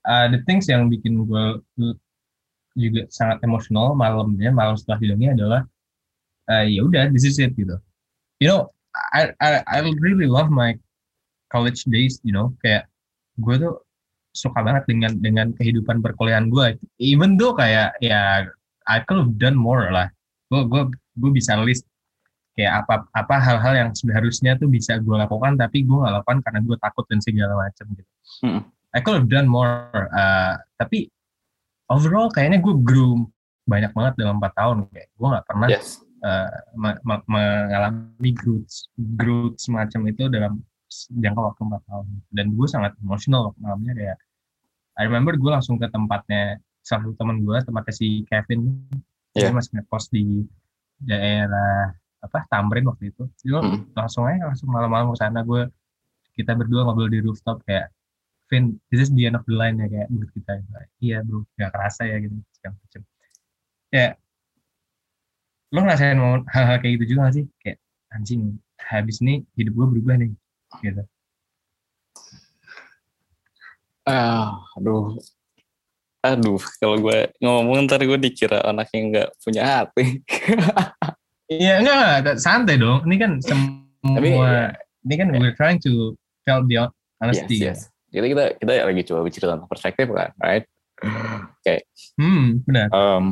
[0.02, 1.62] uh, the things yang bikin gue
[2.78, 5.60] juga sangat emosional malamnya malam setelah sidangnya adalah
[6.50, 7.76] uh, ya udah this is it gitu.
[8.42, 8.60] You know
[9.14, 10.74] I, I I really love my
[11.50, 12.54] college days you know.
[12.62, 12.90] Kayak
[13.38, 13.74] gue tuh
[14.34, 16.78] suka banget dengan dengan kehidupan perkuliahan gue.
[17.02, 18.46] Even though kayak ya
[18.86, 20.10] I could have done more lah.
[20.50, 20.82] Gue gue
[21.18, 21.86] gue bisa list
[22.58, 26.60] kayak apa apa hal-hal yang seharusnya tuh bisa gue lakukan tapi gue nggak lakukan karena
[26.66, 28.12] gue takut dan segala macam gitu.
[28.42, 28.60] Hmm.
[28.90, 31.06] I could have done more uh, tapi
[31.90, 33.26] overall kayaknya gue grew
[33.66, 36.00] banyak banget dalam empat tahun kayak gue nggak pernah Yes.
[36.22, 40.52] uh, me- me- mengalami growth growth semacam itu dalam
[41.12, 44.18] jangka waktu empat tahun dan gue sangat emosional waktu malamnya kayak
[44.98, 48.86] I remember gue langsung ke tempatnya salah satu teman gue tempatnya si Kevin
[49.30, 49.54] dia Yeah.
[49.54, 50.42] masih ngekos di
[50.98, 53.86] daerah apa Tamrin waktu itu Jadi Hmm.
[53.94, 55.70] langsung aja langsung malam-malam ke sana gue
[56.34, 57.94] kita berdua ngobrol di rooftop kayak
[58.50, 60.52] Vin this is the end of the line ya kayak buat kita
[60.98, 63.00] iya bro gak kerasa ya gitu segala macam
[63.94, 64.08] ya
[65.70, 67.78] lo ngerasain mau hal-hal kayak gitu juga gak sih kayak
[68.10, 70.34] anjing habis ini hidup gue berubah nih
[70.82, 71.02] gitu
[74.10, 75.14] Ah, aduh.
[76.20, 80.04] Aduh, kalau gue ngomong ntar gue dikira anak yang nggak punya hati.
[81.50, 83.02] Iya enggak, enggak santai dong.
[83.10, 84.30] Ini kan semua Tapi,
[85.02, 86.14] ini kan we're trying to
[86.46, 86.86] tell the
[87.18, 87.58] honesty.
[87.58, 87.99] yes, yes.
[88.10, 90.64] Jadi kita kita lagi coba bicara tentang perspektif kan, right?
[92.18, 92.86] Hmm, benar.
[92.92, 93.26] Um,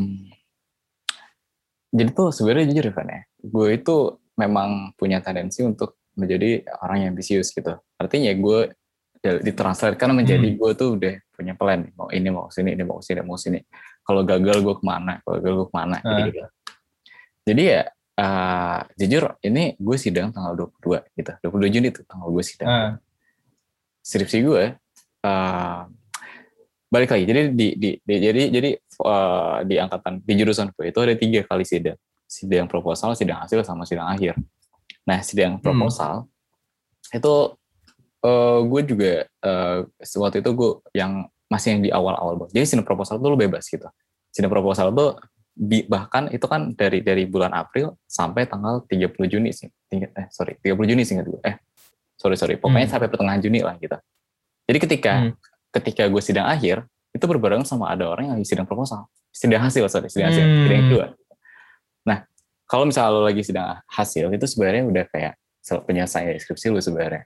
[1.88, 3.96] jadi tuh sebenarnya jujur Ivan ya, gue itu
[4.36, 7.74] memang punya tendensi untuk menjadi orang yang ambisius gitu.
[7.96, 8.72] Artinya gue
[9.18, 10.56] ditranslatekan menjadi Hmm.
[10.62, 13.58] gue tuh udah punya plan mau ini mau sini ini mau sini mau sini.
[14.06, 16.24] Kalau gagal gue ke mana, kalau gagal gue ke mana, Ah.
[16.24, 16.40] gitu.
[17.48, 17.82] Jadi ya
[18.20, 22.68] uh, jujur ini gue sidang tanggal 22 gitu, 22 Juni tuh tanggal gue sidang.
[22.68, 22.90] Ah,
[24.08, 24.64] Skripsi gue
[25.28, 25.80] uh,
[26.88, 27.24] balik lagi.
[27.28, 28.70] Jadi di, di, di- jadi jadi
[29.04, 33.60] uh, di angkatan di jurusan gue itu ada tiga kali sidang, sidang proposal, sidang hasil,
[33.68, 34.32] sama sidang akhir.
[35.04, 36.24] Nah sidang proposal
[37.12, 37.52] itu
[38.24, 39.12] uh, gue juga
[39.44, 39.84] uh,
[40.24, 42.56] waktu itu gue yang masih yang di awal-awal banget.
[42.56, 43.84] Jadi sidang proposal tuh lu bebas gitu.
[44.32, 45.20] Sidang proposal tuh
[45.90, 49.68] bahkan itu kan dari dari bulan April sampai tanggal 30 Juni sih.
[49.92, 51.44] Eh sorry 30 Juni sih gue.
[51.44, 51.67] Eh
[52.18, 52.54] sorry sorry.
[52.58, 52.92] Pokoknya Hmm.
[52.98, 53.94] sampai pertengahan Juni lah gitu.
[54.68, 55.32] Jadi ketika Hmm.
[55.70, 59.86] ketika gue sidang akhir itu berbarengan sama ada orang yang lagi sidang proposal, sidang hasil
[59.88, 60.62] sorry, sidang hasil, Hmm.
[60.66, 61.06] sidang kedua.
[62.04, 62.18] Nah
[62.66, 65.32] kalau misalnya lo lagi sidang hasil itu sebenarnya udah kayak
[65.86, 67.24] penyelesaian skripsi lu sebenarnya.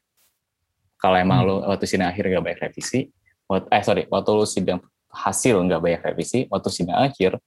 [1.01, 1.49] Kalau emang Hmm.
[1.51, 3.11] lo waktu sidang akhir nggak banyak revisi,
[3.51, 4.79] waktu, eh sorry, waktu lo sidang
[5.11, 7.41] hasil nggak banyak revisi, waktu sidang akhir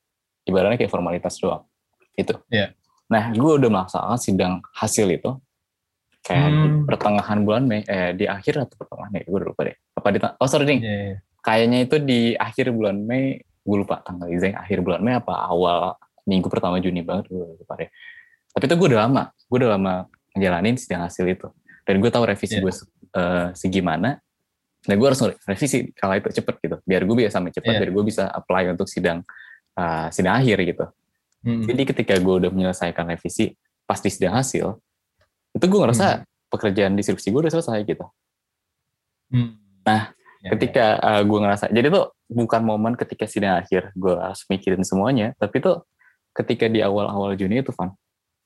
[0.44, 1.64] ibaratnya kayak formalitas doang.
[2.16, 2.36] Itu.
[2.52, 2.72] Iya.
[3.12, 5.30] Nah, gue udah melaksanakan sidang hasil itu
[6.26, 6.84] kayak di Hmm.
[6.90, 9.76] pertengahan bulan Mei, eh di akhir atau pertengahan Mei, gue udah lupa deh.
[9.94, 14.26] Apa di oh sorry ding, iya, kayaknya itu di akhir bulan Mei, gue lupa tanggal
[14.28, 15.94] desain akhir bulan Mei apa awal
[16.26, 17.90] minggu pertama Juni banget, gue lupa deh.
[18.50, 19.94] Tapi itu gue udah lama, gue udah lama
[20.34, 21.48] ngejalanin sidang hasil itu.
[21.86, 22.64] Dan gue tahu revisi Iya.
[22.66, 22.74] gue
[23.16, 24.18] eh, segimana,
[24.82, 27.80] dan gue harus revisi kalau itu cepet gitu, biar gue bisa sampai cepet, Iya.
[27.86, 29.22] biar gue bisa apply untuk sidang
[29.78, 30.86] eh, sidang akhir gitu.
[31.46, 31.62] Hmm.
[31.62, 33.54] Jadi ketika gue udah menyelesaikan revisi
[33.86, 34.82] pas di sidang hasil,
[35.56, 38.06] itu gue ngerasa pekerjaan di skripsi gue udah selesai gitu.
[39.32, 39.58] Hmm.
[39.88, 40.16] Nah,
[40.46, 44.86] Ya, ketika uh, gue ngerasa jadi tuh bukan momen ketika sidang akhir gue harus mikirin
[44.86, 45.90] semuanya tapi tuh
[46.38, 47.98] ketika di awal-awal Juni itu Van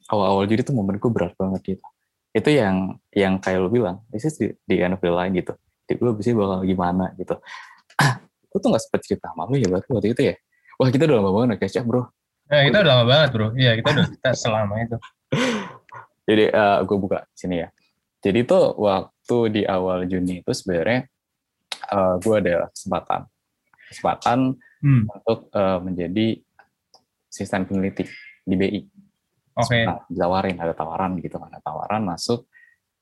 [0.07, 1.85] awal-awal Juni tuh momen gue berat banget gitu
[2.31, 5.51] itu yang yang kayak lo bilang this is the, the end of the line gitu
[5.91, 7.35] jadi gue bisa bakal gimana gitu
[8.03, 10.35] ah gue tuh gak sempet cerita sama lu ya berarti waktu itu ya
[10.79, 12.07] wah kita udah lama banget catch up bro
[12.49, 13.47] Nah, kita udah lama banget bro.
[13.53, 14.97] Iya kita udah kita selama itu.
[16.29, 17.73] jadi uh, gue buka sini ya
[18.21, 21.09] jadi tuh waktu di awal Juni itu sebenarnya
[21.89, 23.25] uh, gue ada kesempatan
[23.89, 24.39] kesempatan
[24.79, 25.11] Hmm.
[25.11, 26.39] untuk uh, menjadi
[27.27, 28.07] asisten peneliti
[28.47, 28.79] di BI.
[29.59, 29.83] Oke.
[29.83, 32.47] Nah, ditawarin, ada tawaran gitu kan, ada tawaran masuk,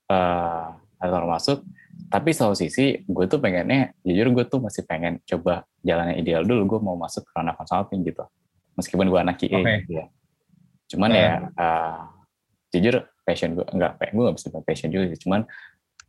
[0.09, 1.61] uh, ada tawaran masuk.
[2.09, 6.65] Tapi satu sisi, gue tuh pengennya, jujur gue tuh masih pengen coba jalannya ideal dulu,
[6.65, 8.25] gue mau masuk ke ranah consulting gitu.
[8.73, 9.73] Meskipun gue anak QA Oke.
[9.85, 10.05] gitu ya.
[10.89, 11.21] Cuman Nah.
[11.21, 11.29] ya,
[11.61, 12.01] uh,
[12.73, 15.43] jujur passion gue, enggak, gue gak bisa bilang passion juga sih, cuman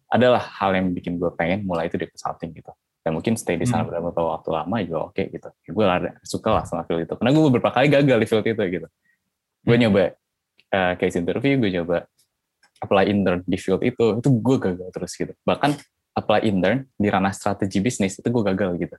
[0.09, 2.71] adalah hal yang bikin gue pengen mulai itu di consulting gitu.
[3.03, 3.91] Dan mungkin stay di sana Hmm.
[3.91, 5.49] beberapa waktu lama juga oke gitu.
[5.75, 7.15] Gue ada suka lah sama field itu.
[7.19, 8.89] Karena gue beberapa kali gagal di field itu gitu.
[9.65, 9.83] Gue Hmm.
[9.89, 10.03] nyoba
[10.73, 12.05] uh, case interview gue coba
[12.79, 15.33] apply intern di field itu itu gue gagal terus gitu.
[15.45, 15.71] Bahkan
[16.17, 18.97] apply intern di ranah strategi bisnis itu gue gagal gitu.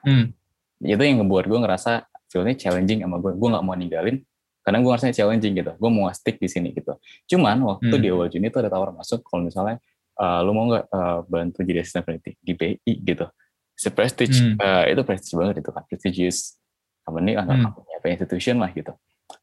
[0.00, 0.32] Hmm.
[0.80, 4.16] itu yang ngebuat gue ngerasa fieldnya challenging sama gue gue nggak mau ninggalin
[4.60, 6.94] karena gue ngerasa challenging gitu gue mau stick di sini gitu
[7.26, 8.02] cuman waktu Hmm.
[8.02, 9.80] di awal Juni itu ada tawaran masuk kalau misalnya
[10.16, 13.24] uh, lu mau nggak uh, bantu jadi asisten peneliti di BI gitu
[13.72, 14.56] se prestige Hmm.
[14.60, 16.60] uh, itu prestige banget itu kan prestigious
[17.00, 17.72] company atau Hmm.
[17.72, 18.92] apa institution lah gitu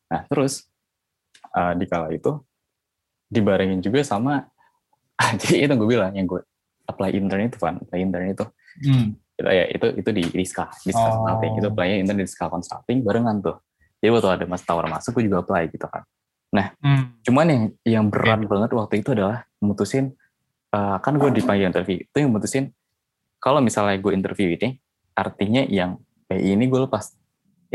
[0.07, 0.69] nah terus
[1.51, 2.37] uh, di kala itu
[3.27, 4.47] dibarengin juga sama
[5.41, 6.39] jadi itu gue bilang yang gue
[6.87, 8.45] apply intern itu kan apply intern itu
[8.77, 9.17] Hmm.
[9.33, 11.25] itu ya itu itu di Rizka Rizka Oh.
[11.25, 13.57] Consulting itu apply intern di Rizka Consulting barengan tuh
[13.99, 16.03] jadi waktu ada mas tawar masuk gue juga apply gitu kan.
[16.57, 17.13] Hmm.
[17.21, 20.15] cuman yang yang berat banget waktu itu adalah mutusin
[20.73, 22.73] eh, kan gue dipanggil interview itu yang mutusin
[23.37, 24.81] kalau misalnya gue interview ini
[25.13, 27.15] artinya yang PI ini gue lepas.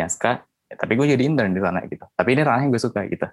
[0.09, 2.05] Ska ya, tapi gue jadi intern di sana gitu.
[2.17, 3.27] Tapi ini ranah yang gue suka gitu.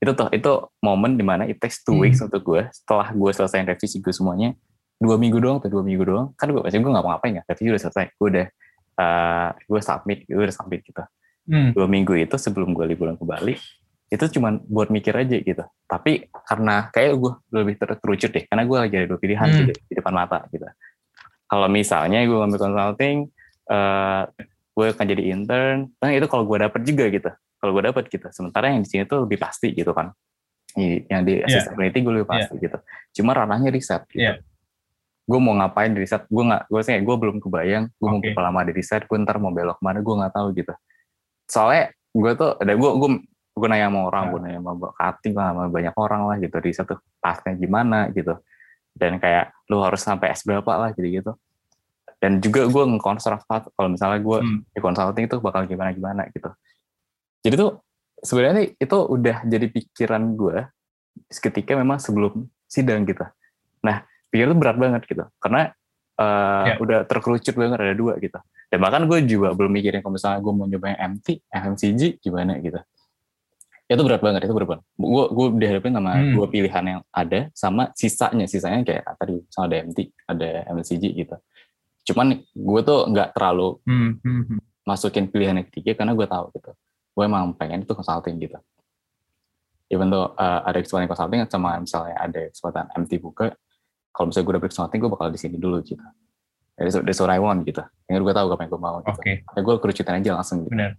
[0.00, 2.08] Itu tuh itu momen di mana it takes two Hmm.
[2.08, 4.56] weeks untuk gue setelah gue selesai revisi gue semuanya
[5.00, 6.26] dua minggu doang atau dua minggu doang.
[6.36, 8.46] Kan gue pasti gue nggak ngapain ya revisi udah selesai gue udah
[9.00, 11.02] eh, gue submit gue udah submit gitu
[11.50, 11.74] Hmm.
[11.74, 13.58] dua minggu itu sebelum gue liburan ke Bali
[14.06, 18.62] itu cuman buat mikir aja gitu tapi karena kayak gue lebih ter- terucut deh karena
[18.62, 19.58] gue lagi ada dua pilihan Hmm.
[19.60, 20.62] gitu, di depan mata gitu
[21.44, 23.16] kalau misalnya gue ngambil consulting
[23.66, 24.22] eh
[24.70, 28.26] gue akan jadi intern nah itu kalau gue dapet juga gitu kalau gue dapet gitu
[28.30, 30.14] sementara yang di sini tuh lebih pasti gitu kan
[30.78, 31.50] yang di Iya.
[31.50, 32.78] assistant peneliti gue lebih pasti gitu
[33.12, 34.38] cuma ranahnya riset gitu Iya.
[35.22, 38.30] gue mau ngapain di riset gue nggak gue sih gue belum kebayang gue mau Oke.
[38.30, 40.74] berapa lama di riset gue ntar mau belok ke mana gue nggak tahu gitu
[41.50, 43.10] soalnya gue tuh ada gue gue
[43.50, 44.30] gue nanya sama orang Ya.
[44.30, 48.38] gue nanya sama Kating lah sama banyak orang lah gitu riset tuh tasnya gimana gitu.
[48.94, 51.32] Dan kayak lu harus sampai S berapa lah gitu gitu
[52.20, 54.60] dan juga gue nge-construct kalau misalnya gue Hmm.
[54.68, 56.52] di consulting itu bakal gimana gimana gitu.
[57.40, 57.80] Jadi tuh
[58.20, 60.68] sebenarnya itu udah jadi pikiran gue
[61.32, 63.24] ketika memang sebelum sidang gitu.
[63.80, 65.24] Nah pikir itu berat banget gitu.
[65.40, 65.72] Karena
[66.20, 66.74] eh, Ya.
[66.76, 68.36] udah terkerucut banget ada dua gitu.
[68.68, 72.60] Dan bahkan gue juga belum mikirin kalau misalnya gue mau nyoba yang MT FMCG gimana
[72.60, 72.76] gitu.
[73.90, 74.84] Itu berat banget itu berat banget.
[74.94, 76.30] Gue gue dihadapin sama Hmm.
[76.36, 78.46] dua pilihan yang ada sama sisanya.
[78.46, 81.36] Sisanya kayak tadi misalnya ada MT ada MCG gitu.
[82.06, 84.60] Cuman gue tuh nggak terlalu Hmm, hmm, hmm.
[84.86, 86.70] masukin pilihan yang ketiga karena gue tahu gitu.
[87.10, 88.60] Gue emang pengen itu consulting gitu.
[89.90, 93.58] Even though uh, ada kesempatan consulting sama misalnya ada kesempatan MT buka
[94.10, 96.02] kalau misalnya gue dapet consulting gue bakal di sini dulu gitu.
[96.76, 97.84] That's, that's what I want gitu.
[98.08, 99.20] Yang gue tahu apa yang gue mau gitu.
[99.20, 100.74] Oke, Kayak gue kerucutan aja langsung gitu.
[100.74, 100.92] Benar.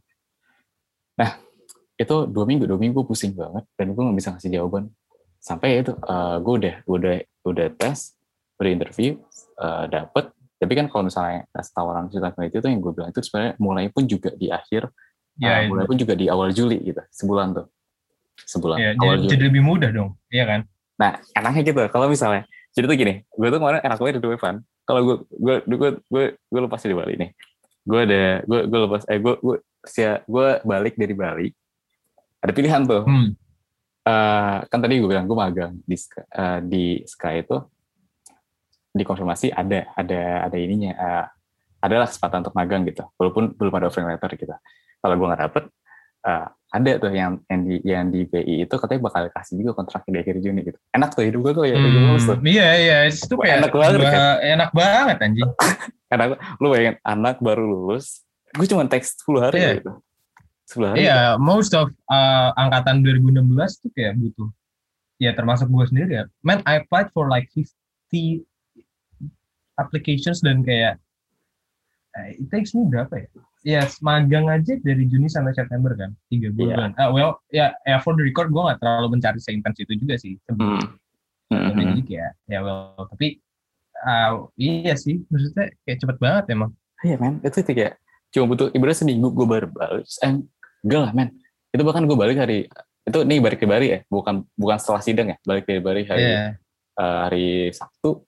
[2.02, 4.90] itu dua minggu dua minggu gue pusing banget dan gue nggak bisa ngasih jawaban.
[5.38, 8.18] Sampai ya itu uh, gue udah gue udah udah tes
[8.58, 9.22] udah interview
[9.62, 10.34] uh, dapet.
[10.58, 13.86] Tapi kan kalau misalnya tes tawaran cerita peneliti itu yang gue bilang itu sebenarnya mulai
[13.94, 14.90] pun juga di akhir
[15.40, 17.00] Ya, uh, mulai pun juga di awal Juli gitu.
[17.10, 17.68] Sebulan tuh.
[18.44, 19.32] Sebulan ya, awal jadi, Juli.
[19.32, 20.62] jadi lebih mudah dong, iya kan?
[21.02, 21.82] nah enaknya gitu.
[21.90, 25.56] Kalau misalnya jadi tuh gini gue tuh kemarin enak banget di Evan kalau gue gue
[25.72, 27.32] gue gue gue lepas di Bali nih.
[27.88, 29.58] Gue ada gue gue lepas eh gue gue
[29.88, 31.48] sia gue balik dari Bali.
[32.44, 33.08] Ada pilihan tuh.
[33.08, 33.32] Hmm.
[34.02, 37.58] Eh, kan tadi gue bilang gue magang di Sky, eh, di Sky itu
[38.92, 41.26] dikonfirmasi ada ada ada ininya eh,
[41.86, 43.06] adalah kesempatan untuk magang gitu.
[43.16, 44.52] Walaupun belum ada offering letter gitu.
[45.02, 45.64] Kalau gue nggak dapet
[46.22, 50.08] eh, ada tuh yang yang di yang di BI itu katanya bakal kasih juga kontrak
[50.08, 52.68] di akhir Juni gitu enak tuh hidup gue tuh ya kayak lulus tuh Hmm, iya,
[52.78, 54.36] iya, itu kayak enak banget, kan?
[54.40, 55.52] enak banget anjing.
[56.16, 59.72] enak lu bayangin anak baru lulus gue cuma teks 10 hari Iya.
[59.80, 59.92] gitu
[60.72, 63.44] 10 hari Iya, most of uh, angkatan 2016
[63.84, 64.48] tuh kayak butuh.
[65.20, 66.26] Ya termasuk gue sendiri ya.
[66.42, 68.48] Man, I applied for like 50
[69.76, 70.96] applications dan kayak
[72.16, 73.28] eh, it takes me berapa ya?
[73.62, 76.98] Ya, magang aja dari Juni sampai September kan, tiga bulan.
[76.98, 80.34] Ah, well, ya, ya for the record gue gak terlalu mencari seintens itu juga sih.
[80.50, 80.82] Hmm,
[81.46, 82.02] Tapi hmm.
[82.10, 83.38] Kayak, ya well, tapi
[84.02, 86.74] ah, iya sih, maksudnya kayak cepet banget emang.
[87.06, 88.02] Iya men, itu kayak
[88.34, 90.10] cuma butuh ibaratnya seminggu gue baru balik.
[90.10, 90.34] Eh,
[90.82, 91.30] enggak lah men,
[91.70, 92.66] itu bahkan gue balik hari
[93.02, 96.22] itu nih balik dari Bali ya, bukan bukan setelah sidang ya, balik dari Bali hari
[96.22, 96.38] Iya.
[96.98, 98.26] eh, hari Sabtu,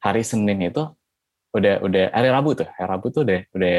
[0.00, 0.84] hari Senin itu
[1.52, 3.76] udah udah hari Rabu tuh, hari Rabu tuh udah udah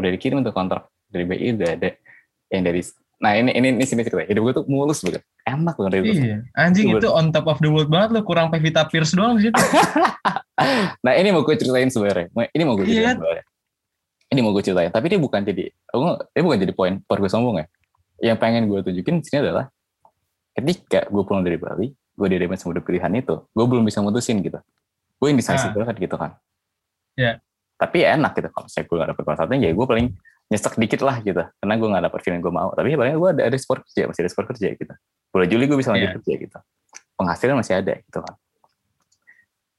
[0.00, 1.90] udah dikirim tuh kontrak dari BI udah ada
[2.48, 2.80] yang dari
[3.20, 5.20] nah ini ini ini sini cerita hidup gue tuh mulus banget.
[5.44, 8.48] Enak banget itu Iya, anjing Itu itu on top of the world banget lo kurang
[8.48, 9.52] Pevita Pierce doang situ.
[11.04, 12.32] nah ini mau gue ceritain sebenarnya.
[12.50, 13.12] Ini mau gue Iya.
[13.12, 13.44] ceritain sebenarnya.
[14.30, 17.60] Ini mau gue ceritain tapi dia bukan jadi dia bukan jadi poin per gue sombong
[17.60, 17.66] ya.
[18.24, 19.68] Yang pengen gue tunjukin di sini adalah
[20.56, 24.60] ketika gue pulang dari Bali gue diadain sama pilihan itu gue belum bisa mutusin gitu.
[25.20, 25.84] Gue indecisive Ah.
[25.84, 26.40] banget gitu kan.
[27.20, 27.36] Iya.
[27.80, 30.06] Tapi ya enak gitu kalau saya gue gak dapet konsultan ya gue paling
[30.52, 31.40] nyesek dikit lah gitu.
[31.40, 32.68] Karena gue gak dapet feeling gue mau.
[32.76, 34.92] Tapi paling gue ada ada sport kerja masih ada sport kerja gitu.
[35.32, 36.16] Bulan Juli gue bisa lanjut Iya.
[36.20, 36.58] kerja gitu.
[37.16, 38.34] Penghasilan masih ada gitu kan.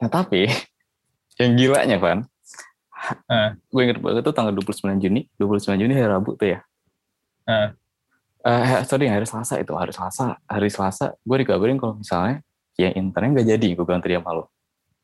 [0.01, 0.49] Nah tapi
[1.39, 2.25] yang gilanya Van
[3.25, 3.57] Ah.
[3.57, 6.59] gue inget banget tuh tanggal 29 Juni 29 Juni hari Rabu tuh ya.
[7.49, 7.73] Ah.
[8.41, 12.41] Eh, sorry hari Selasa itu hari Selasa hari Selasa gue dikabarin kalau misalnya
[12.77, 14.49] ya internnya nggak jadi gue bilang tadi sama lo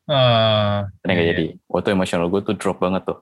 [0.08, 1.32] Internnya nggak iya.
[1.36, 3.18] jadi waktu emosional gue tuh drop banget tuh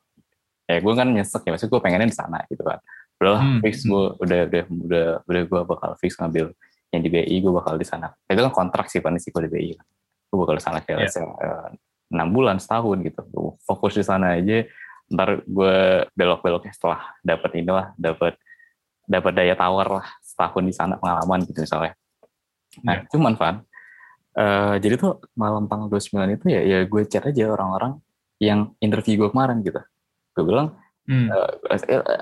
[0.67, 2.79] ya gue kan nyesek ya maksudnya gue pengennya di sana gitu kan
[3.17, 3.89] udahlah Hmm, fix hmm.
[3.91, 6.53] gue udah udah udah udah gue bakal fix ngambil
[6.93, 9.71] yang di BI gue bakal di sana itu kan kontrak sih kondisi gue di BI
[9.75, 9.87] kan
[10.27, 11.09] gue bakal di sana kayak Iya.
[11.11, 11.69] say, eh,
[12.13, 14.63] enam bulan setahun gitu Gua fokus di sana aja
[15.07, 15.75] ntar gue
[16.15, 18.35] belok-beloknya setelah dapat inilah dapat
[19.07, 21.95] dapat daya tawar lah setahun di sana pengalaman gitu misalnya
[22.83, 23.09] nah Iya.
[23.09, 23.57] cuman Van
[24.37, 27.99] eh, jadi tuh malam tanggal 29 itu ya ya gue chat aja orang-orang
[28.37, 29.81] yang interview gue kemarin gitu
[30.37, 31.31] gue bilang Hmm.
[31.31, 31.51] Uh,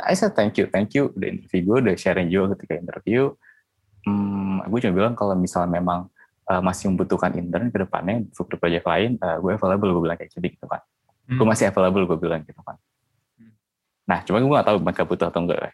[0.04, 3.32] I said thank you, thank you udah interview gue, udah sharing juga ketika interview.
[4.04, 6.12] Hmm, gue cuma bilang kalau misalnya memang
[6.52, 10.36] uh, masih membutuhkan intern ke depannya untuk project lain, uh, gue available, gue bilang kayak
[10.36, 10.84] gitu gitu kan.
[11.24, 11.40] Hmm.
[11.40, 12.76] Gue masih available, gue bilang gitu kan.
[13.40, 13.52] Hmm.
[14.04, 15.72] Nah, cuma gue gak tahu mereka butuh atau enggak.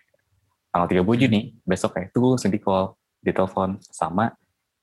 [0.70, 4.31] Tanggal 30 Juni, besok kayak itu gue langsung di call, di telepon sama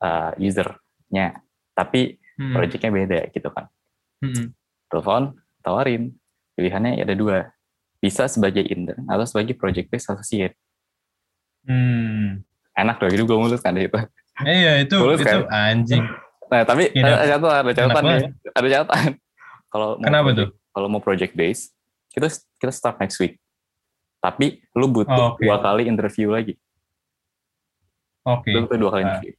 [0.03, 1.46] uh, usernya.
[1.77, 2.53] Tapi Hmm.
[2.53, 3.65] projectnya beda gitu kan.
[4.19, 4.53] Hmm.
[4.87, 5.23] Telepon,
[5.59, 6.13] tawarin.
[6.53, 7.49] Pilihannya ada dua.
[7.95, 10.57] Bisa sebagai intern atau sebagai project based associate.
[11.63, 12.41] Hmm.
[12.73, 13.91] enak dong hidup gue mulus kan itu
[14.39, 15.49] Eh, Iya itu Tulus, itu kan?
[15.49, 15.99] anjing.
[16.47, 18.17] nah tapi Iya, ada catatan ada catatan ya
[18.53, 19.09] ada catatan
[19.73, 21.61] kalau mau Kenapa project- kalau mau project base
[22.07, 23.35] kita kita start next week
[24.17, 25.41] tapi lu Oh, butuh oke.
[25.41, 26.55] dua kali interview lagi
[28.23, 28.47] Oke.
[28.47, 29.07] lu butuh dua kali Ah.
[29.09, 29.33] interview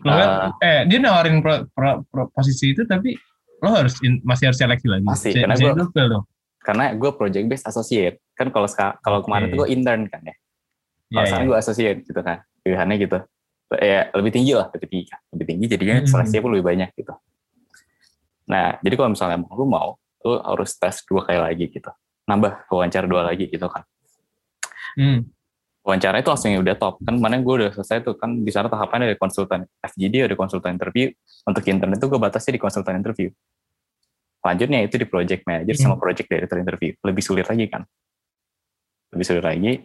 [0.00, 3.12] Lo kan- eh dia nawarin pro, pro- pro- posisi itu tapi
[3.60, 5.04] lo harus in- masih harus seleksi lagi.
[5.04, 6.24] Masih, Bisa- karena dong.
[6.60, 8.68] karena gue project based associate kan kalau
[9.00, 9.52] kalau kemarin Oke.
[9.52, 10.36] tuh gue intern kan ya
[11.08, 11.50] kalau sekarang iya.
[11.50, 13.18] gue associate gitu kan pilihannya gitu
[13.80, 16.08] ya lebih tinggi lah lebih tinggi lebih tinggi jadinya Hmm.
[16.08, 17.16] seleksinya pun lebih banyak gitu
[18.44, 21.90] nah jadi kalau misalnya emang lu mau lu harus tes dua kali lagi gitu
[22.28, 23.82] nambah wawancara dua lagi gitu kan
[25.00, 25.24] Hmm.
[25.90, 27.02] Wawancara itu langsung udah top.
[27.02, 30.78] Kan mana gue udah selesai tuh kan di sana tahapannya ada konsultan FGD ada konsultan
[30.78, 31.10] interview.
[31.42, 33.34] Untuk intern itu gue batasi di konsultan interview.
[34.38, 36.02] Selanjutnya itu di project manager sama Hmm.
[36.06, 36.94] project director interview.
[37.02, 37.82] Lebih sulit lagi kan.
[39.10, 39.82] Lebih sulit lagi.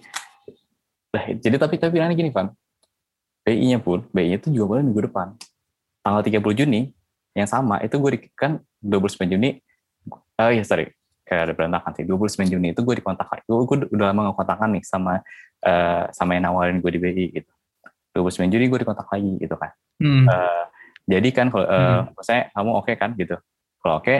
[1.17, 2.53] Nah, jadi tapi tapi pilihannya gini Van.
[3.41, 5.33] BI-nya pun BI-nya itu juga boleh minggu depan.
[6.05, 6.93] Tanggal 30 Juni
[7.33, 9.57] yang sama itu gue kan 29 Juni.
[10.37, 10.93] Oh iya sorry
[11.25, 14.69] kayak ada berantakan sih 29 Juni itu gue dikontak gue, gue udah lama gak kontakan
[14.77, 15.19] nih sama
[15.59, 17.51] eh, sama yang nawarin gue di BI gitu
[18.13, 20.27] 29 Juni gue dikontak lagi gitu kan Hmm.
[20.27, 20.63] Eh,
[21.07, 22.11] jadi kan kalau eh, Hmm.
[22.11, 23.35] maksudnya kamu oke kan gitu
[23.79, 24.15] kalau oke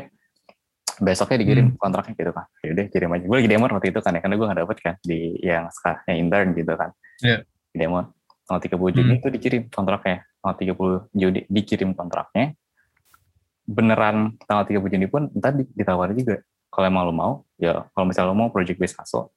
[0.97, 1.77] besoknya dikirim Hmm.
[1.77, 4.45] kontraknya gitu kan yaudah kirim aja gue lagi demo waktu itu kan ya karena gue
[4.47, 6.89] gak dapet kan di yang sekarang yang intern gitu kan
[7.19, 7.37] Iya.
[7.43, 7.99] Di demo
[8.43, 9.19] tanggal 30 Juni Hmm.
[9.19, 12.45] itu dikirim kontraknya tanggal 30 Juni dikirim kontraknya
[13.65, 14.15] beneran
[14.45, 16.37] tanggal 30 Juni pun entar di- ditawarin juga
[16.75, 19.31] kalau emang lo mau ya kalau misalnya lo mau project based hustle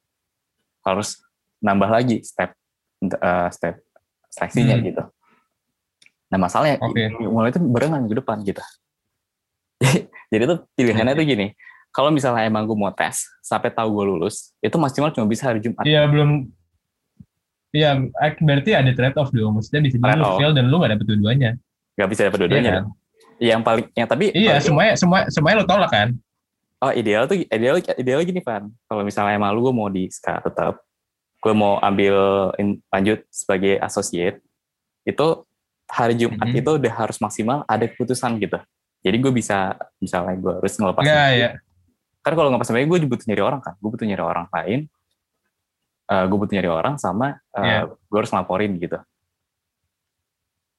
[0.83, 1.23] harus
[1.57, 2.51] nambah lagi step
[3.01, 3.79] eh, step
[4.27, 4.85] seleksinya Hmm.
[4.85, 5.03] gitu
[6.27, 7.09] nah masalahnya Oke.
[7.21, 8.59] mulai itu barengan minggu depan gitu
[10.31, 11.47] jadi tuh pilihannya tuh gini
[11.89, 15.57] kalau misalnya emang gue mau tes sampai tahu gue lulus itu maksimal cuma bisa hari
[15.57, 16.45] Jumat Iya belum.
[17.69, 18.01] Iya,
[18.39, 19.53] berarti ada trade off dong.
[19.53, 21.53] Maksudnya jadi Trade lu fail dan lu gak dapet dua-duanya.
[21.93, 22.83] nggak bisa dapat Iya dua-duanya kan?
[23.39, 26.09] yang paling yang tapi Iya, paling- semuanya semua semuanya lo tolak kan?
[26.79, 30.39] Oh ideal tuh ideal ideal gini Van kalau misalnya emang lu gue mau di SKA
[30.41, 30.79] tetap
[31.39, 32.15] gue mau ambil
[32.55, 34.39] in- lanjut sebagai associate
[35.03, 35.27] itu
[35.87, 36.59] hari Jumat Mhm.
[36.59, 38.59] itu udah harus maksimal ada keputusan gitu
[38.99, 41.35] jadi gue bisa misalnya gue harus ngelepas BI.
[41.37, 41.49] ya.
[42.19, 44.81] kan kalau ngelepas BI gue butuh nyari orang kan gue butuh nyari orang lain
[46.09, 47.79] Eh gue butuh nyari orang sama eh, Iya.
[47.85, 48.97] gue harus ngelaporin gitu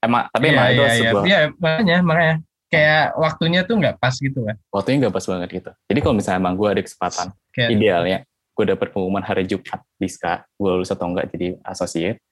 [0.01, 0.97] emang tapi Iya, emang itu iya, iya.
[1.07, 2.35] sebuah Iya, makanya makanya
[2.71, 4.57] kayak waktunya tuh nggak pas gitu kan.
[4.71, 5.71] waktunya nggak pas banget gitu.
[5.91, 8.19] Jadi kalau misalnya emang gue ada kesempatan Kayak idealnya
[8.55, 12.23] gue dapet pengumuman hari Jumat di SKA gue lulus atau enggak jadi associate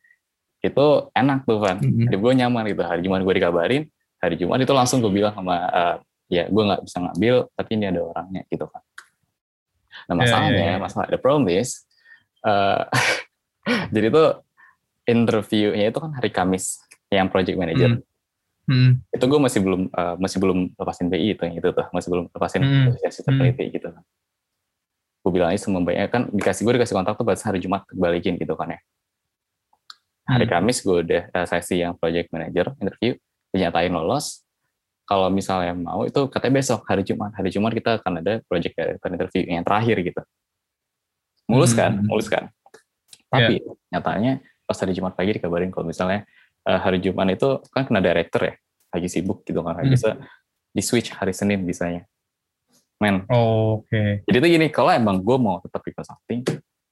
[0.63, 1.79] itu enak tuh Van.
[1.79, 2.07] Mhm.
[2.11, 2.83] jadi gue nyaman gitu.
[2.87, 3.83] Hari Jumat gue dikabarin
[4.19, 5.97] hari Jumat itu langsung gue bilang sama eh,
[6.29, 8.83] ya gue nggak bisa ngambil tapi ini ada orangnya gitu kan
[10.09, 10.79] nah Iya, masalahnya iya, iya.
[10.79, 11.87] masalah the problem is
[12.45, 12.83] eh,
[13.95, 14.29] jadi tuh
[15.09, 18.05] interviewnya itu kan hari Kamis yang project manager
[18.69, 19.01] Hmm.
[19.09, 22.25] itu gue masih belum eh, masih belum lepasin BI itu yang itu tuh masih belum
[22.29, 22.93] lepasin Hmm.
[22.93, 23.49] asosiasi Hmm.
[23.49, 24.03] gitu kan
[25.25, 28.37] gue bilang aja semua banyak kan dikasih gue dikasih kontak tuh batas hari Jumat balikin
[28.37, 28.81] gitu kan ya
[30.29, 30.53] hari Hmm.
[30.61, 33.17] Kamis gue udah eh, sesi yang project manager interview
[33.57, 34.45] dinyatain lolos
[35.09, 39.09] kalau misalnya mau itu katanya besok hari Jumat hari Jumat kita akan ada project director
[39.09, 40.21] interview yang terakhir gitu
[41.49, 42.05] mulus kan Hmm.
[42.05, 42.53] mulus kan
[43.33, 46.29] tapi nyatanya pas hari Jumat pagi dikabarin kalau misalnya
[46.69, 48.55] eh, hari Jumat itu kan kena director ya
[48.89, 49.89] lagi sibuk gitu kan Hmm.
[49.89, 50.21] bisa
[50.69, 52.05] di switch hari Senin bisanya
[52.99, 54.23] men Oh, Oke.
[54.23, 56.41] jadi tuh gini kalau emang gue mau tetap di consulting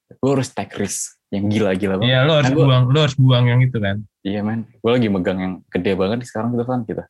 [0.09, 3.17] gue harus take risk yang gila-gila banget Iya, lo harus Kan gua- buang, lo harus
[3.17, 3.97] buang yang itu kan.
[4.23, 7.03] Iya men, gue lagi megang yang gede banget sekarang gitu kan gitu.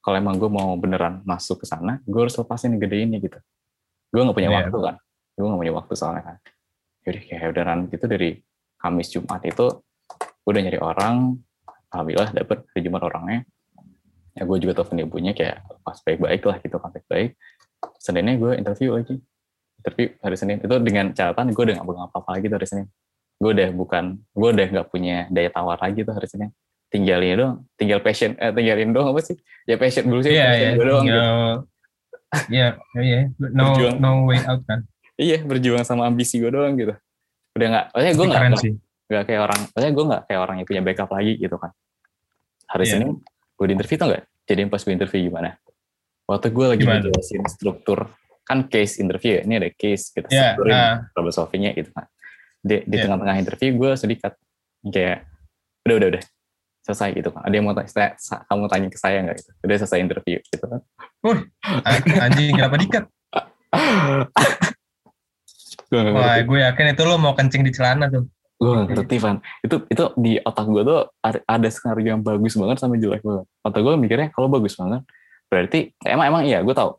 [0.00, 3.36] Kalau emang gue mau beneran masuk ke sana, gue harus lepasin yang gede ini gitu.
[4.08, 4.58] Gue nggak punya Iya.
[4.64, 4.94] waktu kan,
[5.36, 6.36] gue nggak punya waktu soalnya kan.
[7.04, 8.30] Jadi kayak udahan gitu dari
[8.74, 9.66] Kamis Jumat itu,
[10.16, 11.16] gue udah nyari orang,
[11.92, 13.44] alhamdulillah dapet Jumat orangnya.
[14.32, 17.36] Ya gue juga telepon ibunya kayak pas baik-baik lah gitu kan baik-baik.
[18.00, 19.20] Seninnya gue interview lagi,
[19.78, 22.86] interview hari Senin itu dengan catatan gue udah nggak pegang apa-apa lagi tuh hari Senin.
[23.36, 26.50] Gue udah bukan, gue udah nggak punya daya tawar lagi tuh hari Senin
[26.92, 29.40] tinggalin doang, tinggal passion, eh, tinggalin doang apa sih?
[29.64, 30.76] Ya passion dulu sih, Iya, passion iya.
[30.76, 31.16] gue doang gitu.
[31.16, 31.60] Tinggal-
[32.48, 32.68] Iya,
[33.00, 33.20] iya.
[33.40, 33.96] No, Berjuang.
[34.00, 34.84] no way out kan.
[35.16, 36.92] Iya, berjuang sama ambisi gue doang gitu.
[37.56, 38.42] Udah nggak, maksudnya gue nggak.
[39.12, 41.70] Nggak kayak orang, maksudnya gue nggak kayak orang yang punya backup lagi gitu kan.
[42.66, 42.92] Hari Iya.
[42.96, 43.10] Senin
[43.52, 44.24] gue di interview tau nggak?
[44.42, 45.50] Jadi pas gue interview gimana?
[46.24, 46.98] Waktu gue lagi Gimana?
[46.98, 47.98] ngejelasin struktur,
[48.42, 50.96] kan case interview ya, ini ada case kita Iya, strukturin ah.
[51.12, 52.06] problem solvingnya gitu kan.
[52.58, 53.02] Di, di Iya.
[53.04, 54.32] tengah-tengah interview gue sedikit
[54.82, 55.28] kayak
[55.82, 56.22] udah udah udah
[56.82, 57.42] selesai gitu kan.
[57.44, 59.50] Ada yang mau tanya, kamu tanya ke saya nggak gitu?
[59.60, 60.80] Udah selesai interview gitu kan.
[61.84, 63.04] An- Anjing, kenapa dikat?
[65.92, 68.24] Wah, gue yakin itu lo mau kencing di celana tuh.
[68.62, 69.36] Gue gak ngerti Van.
[69.60, 73.46] Itu itu di otak gue tuh ada- skenario yang bagus banget sama jelek banget.
[73.66, 75.02] Otak gue mikirnya kalau bagus banget
[75.50, 76.96] berarti emang emang iya gue tahu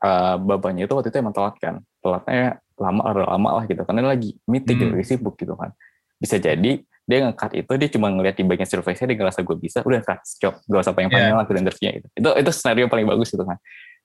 [0.00, 4.00] uh, bapaknya itu waktu itu emang telat kan telatnya lama lama, lama lah gitu karena
[4.08, 4.96] lagi meeting gitu Hmm.
[4.96, 5.76] lagi sibuk gitu kan
[6.16, 9.84] bisa jadi dia nge-cut itu dia cuma ngeliat di bagian survei-nya dia ngerasa gue bisa
[9.84, 13.28] udah cut job gak usah panjang-panjang lah ke interviewnya gitu itu itu skenario paling bagus
[13.28, 13.58] gitu kan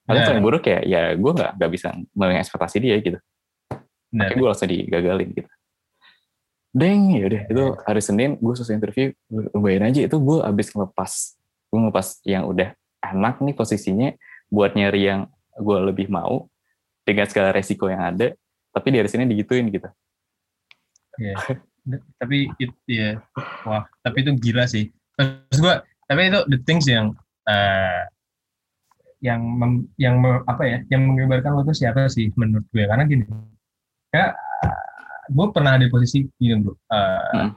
[0.08, 0.30] Paling Yeah.
[0.32, 3.20] paling buruk ya ya gue nggak nggak bisa memenuhi ekspektasi dia gitu.
[4.16, 5.50] Makanya gue langsung digagalin gitu.
[6.78, 7.42] Deng, ya udah.
[7.50, 10.02] Itu hari Senin gue selesai interview, lu bayangin aja.
[10.06, 11.12] Itu gue abis ngelepas,
[11.74, 14.10] gue ngelepas yang udah enak nih posisinya
[14.54, 15.22] buat nyari yang
[15.58, 16.46] gue lebih mau
[17.02, 18.38] dengan segala resiko yang ada,
[18.70, 19.90] tapi di hari Senin digituin gitu.
[22.20, 23.18] tapi it, ya
[23.64, 24.92] wah tapi itu gila sih.
[25.16, 27.16] Terus gua tapi itu the things yang
[27.48, 28.04] eh,
[29.24, 32.86] yang mem- yang apa ya yang menggambarkan lo tuh siapa sih menurut gue?
[32.86, 33.24] Karena gini
[34.14, 34.36] ya
[35.28, 37.52] gue pernah di posisi gini bro Eh, Hmm.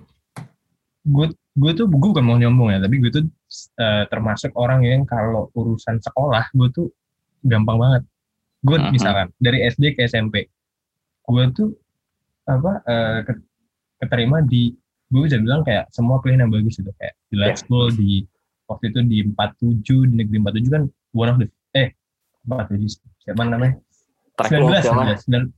[1.03, 3.25] gue gue tuh gue bukan mau nyombong ya tapi gue tuh
[3.77, 6.87] eh, termasuk orang yang kalau urusan sekolah gue tuh
[7.43, 8.03] gampang banget
[8.61, 8.91] gue Mhm.
[8.91, 10.47] misalkan dari SD ke SMP
[11.25, 11.73] gue tuh
[12.45, 12.83] apa
[13.23, 13.43] ke-
[13.99, 14.75] keterima di
[15.07, 17.35] gue bisa bilang kayak semua pilihan yang bagus itu kayak di.
[17.37, 18.23] Let's School di
[18.67, 21.91] waktu itu di 47 di negeri 47 kan one of the eh
[22.47, 23.75] 47 siapa namanya
[24.37, 25.51] Track lo 19 siapa?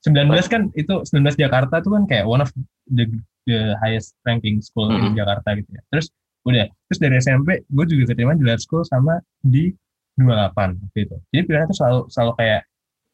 [0.00, 2.48] 19 19 kan itu 19 Jakarta tuh kan kayak one of
[2.88, 3.04] the
[3.44, 5.16] the highest ranking school in Mhm.
[5.16, 5.82] Jakarta gitu ya.
[5.92, 6.08] Terus
[6.48, 9.72] udah, terus dari SMP gue juga keterima di Let's School sama di
[10.16, 11.16] 28 gitu.
[11.32, 12.60] Jadi pilihannya tuh selalu selalu kayak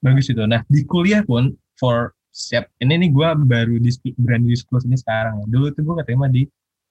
[0.02, 0.42] bagus itu.
[0.46, 5.42] Nah di kuliah pun for siap ini nih gue baru di berani disclose ini sekarang.
[5.50, 6.46] Dulu tuh gue keterima di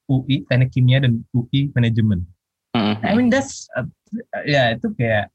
[0.06, 2.24] UI Teknik Kimia dan UI Manajemen.
[2.76, 2.96] Mhm.
[3.00, 3.88] I mean that's uh,
[4.43, 5.32] ya itu kayak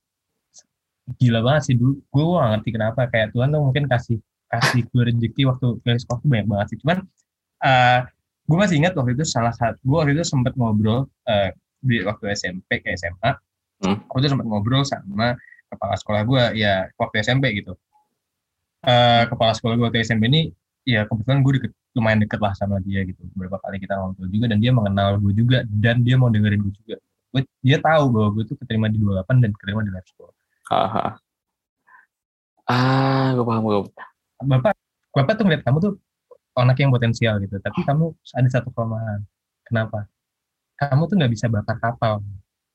[1.19, 4.21] gila banget sih dulu gue gak ngerti kenapa kayak Tuhan tuh mungkin kasih
[4.51, 6.99] kasih gue rezeki waktu pilih sekolah tuh banyak banget sih cuman
[7.63, 8.01] uh,
[8.51, 12.35] gue masih ingat waktu itu salah satu gue waktu itu sempat ngobrol uh, di waktu
[12.35, 13.39] SMP ke SMA
[13.81, 13.97] Hmm.
[14.13, 15.41] aku tuh sempat ngobrol sama
[15.73, 17.75] kepala sekolah gue ya waktu SMP gitu
[18.81, 20.57] Uh, kepala sekolah gue waktu SMP ini
[20.89, 24.49] ya kebetulan gue deket, lumayan deket lah sama dia gitu beberapa kali kita ngobrol juga
[24.49, 26.97] dan dia mengenal gue juga dan dia mau dengerin gue juga
[27.37, 30.33] gue dia tahu bahwa gue tuh keterima di 28 dan keterima di lab school
[30.71, 31.19] Haha.
[32.71, 33.91] Ah, gue paham gue.
[34.43, 34.74] Bapak
[35.12, 35.93] bapak tuh ngeliat kamu tuh
[36.57, 39.20] anak yang potensial gitu tapi kamu ada satu kelemahan
[39.64, 40.07] kenapa
[40.76, 42.24] kamu tuh nggak bisa bakar kapal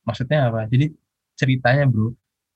[0.04, 0.92] maksudnya apa jadi
[1.36, 2.14] ceritanya bro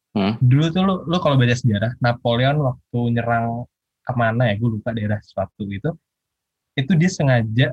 [0.09, 0.41] Hmm.
[0.41, 3.69] dulu tuh lu, lu kalau baca sejarah Napoleon waktu nyerang
[4.01, 5.93] ke mana ya gue lupa daerah suatu gitu
[6.73, 7.67] itu dia sengaja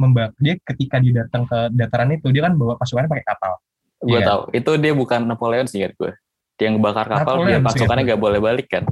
[0.00, 3.60] membak dia ketika dia datang ke dataran itu dia kan bawa pasukannya pakai kapal
[3.98, 4.26] Gue Iya.
[4.30, 4.40] tahu.
[4.54, 6.12] Itu dia bukan Napoleon sih gue.
[6.58, 8.84] Dia yang bakar kapal, Napoleon dia pasukannya nggak boleh balik kan.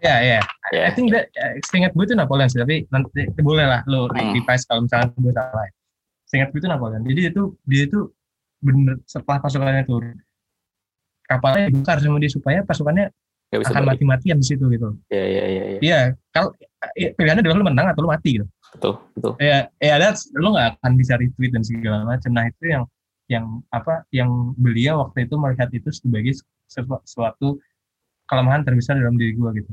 [0.00, 0.84] Ya ya Ya.
[0.84, 4.36] I think that eh, seingat gue itu Napoleon sih, tapi nanti boleh lah lo Hmm.
[4.36, 5.64] revise kalau misalnya gue salah.
[5.64, 5.72] ya.
[6.24, 7.00] Seingat gue itu Napoleon.
[7.02, 7.98] Jadi itu dia itu
[8.60, 10.18] bener setelah pasukannya turun
[11.24, 13.12] kapalnya dibakar sama dia supaya pasukannya
[13.48, 13.90] Gak bisa akan balik.
[13.96, 14.92] mati-matian di situ gitu.
[15.08, 15.62] Iya, iya, iya.
[15.64, 15.78] Ya.
[15.80, 16.52] Iya, kalau
[16.92, 18.46] eh, pilihannya adalah lu menang atau lu mati gitu.
[18.76, 19.32] Betul, betul.
[19.40, 22.28] Ya, ya that's lu nggak akan bisa retweet dan segala macam.
[22.28, 22.84] Nah itu yang
[23.24, 26.36] yang apa yang beliau waktu itu melihat itu sebagai
[26.66, 27.56] sesu- suatu
[28.24, 29.72] kelemahan terbesar dalam diri gue gitu.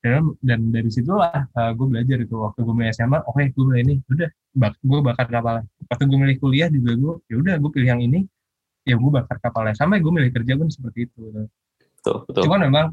[0.00, 1.44] Dan, dan dari situlah
[1.76, 5.28] gue belajar itu waktu gue milih SMA, oke gue milih ini, udah bak, gue bakar
[5.28, 5.64] kapalnya.
[5.92, 8.24] Waktu gue milih kuliah juga gue, ya udah gue pilih yang ini,
[8.88, 9.76] ya gue bakar kapalnya.
[9.76, 11.20] Sampai gue milih kerja pun seperti itu.
[12.00, 12.42] Betul, betul.
[12.48, 12.86] Cuman memang,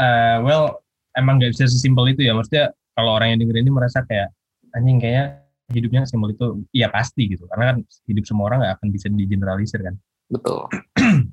[0.00, 0.80] eh, well,
[1.12, 2.32] emang gak bisa sesimpel itu ya.
[2.32, 4.32] Maksudnya kalau orang yang denger ini merasa kayak
[4.72, 7.44] anjing kayaknya hidupnya simbol itu, iya pasti gitu.
[7.52, 7.76] Karena kan
[8.08, 9.94] hidup semua orang gak akan bisa digeneralisir kan.
[10.32, 10.64] Betul.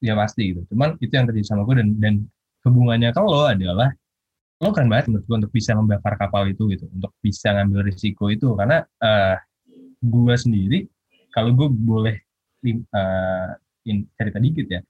[0.00, 0.64] Ya pasti gitu.
[0.72, 2.14] Cuman itu yang terjadi sama gue dan dan
[2.64, 3.92] hubungannya lo adalah
[4.60, 8.28] lo keren banget menurut gue untuk bisa membakar kapal itu gitu, untuk bisa ngambil risiko
[8.28, 9.36] itu karena eh
[10.00, 10.84] gue sendiri
[11.32, 12.16] kalau gue boleh
[12.68, 13.48] eh,
[13.88, 14.80] in, cerita dikit ya,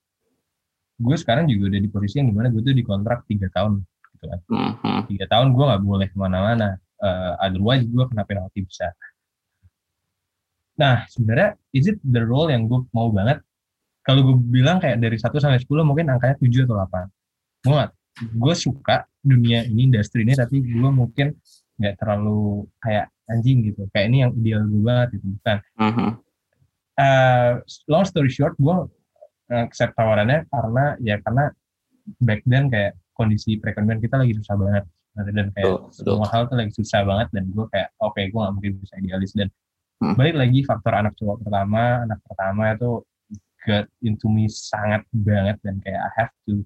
[0.98, 3.78] gue sekarang juga udah di posisi yang di mana gue tuh dikontrak tiga tahun
[4.18, 5.00] gitu kan, Mhm.
[5.06, 6.68] tiga tahun gue nggak boleh ke mana-mana,
[7.00, 8.92] Eh, otherwise gue kena penalti besar.
[10.76, 13.40] Nah sebenarnya is it the role yang gue mau banget
[14.04, 17.08] kalau gue bilang kayak dari 1 sampai 10 mungkin angkanya 7 atau 8.
[17.64, 21.32] Gue nggak- gue suka dunia ini, industri ini, tapi gue mungkin
[21.76, 23.88] nggak terlalu kayak anjing gitu.
[23.90, 25.26] Kayak ini yang ideal gue banget gitu.
[25.38, 25.56] Bukan.
[25.80, 26.08] Mhm.
[27.00, 27.52] Eh,
[27.88, 28.76] long story short, gue
[29.50, 31.48] accept tawarannya karena ya karena
[32.20, 34.84] back then kayak kondisi perekonomian kita lagi susah banget.
[35.10, 36.04] Dan kayak Betul, betul.
[36.14, 39.32] semua hal tuh lagi susah banget dan gue kayak oke gue gak mungkin bisa idealis
[39.32, 39.48] dan
[40.00, 40.16] Hmm.
[40.16, 43.04] balik lagi faktor anak cowok pertama anak pertama itu
[43.68, 46.64] got into me sangat banget dan kayak I have to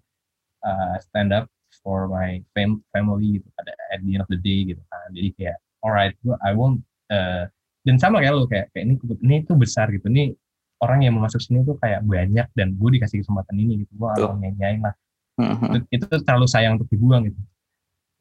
[0.65, 1.47] uh, stand up
[1.85, 5.09] for my fam family gitu pada at the end of the day gitu kan.
[5.13, 6.81] Jadi kayak alright gue I won't
[7.13, 7.47] uh,
[7.85, 10.09] dan sama kayak lo kayak, kayak ini ini tuh besar gitu.
[10.09, 10.33] Ini
[10.81, 13.93] orang yang mau masuk sini tuh kayak banyak dan gue dikasih kesempatan ini gitu.
[14.01, 14.95] Gue akan nyanyain lah.
[15.35, 15.67] Mhm.
[15.67, 17.37] itu, itu tuh terlalu sayang untuk dibuang gitu.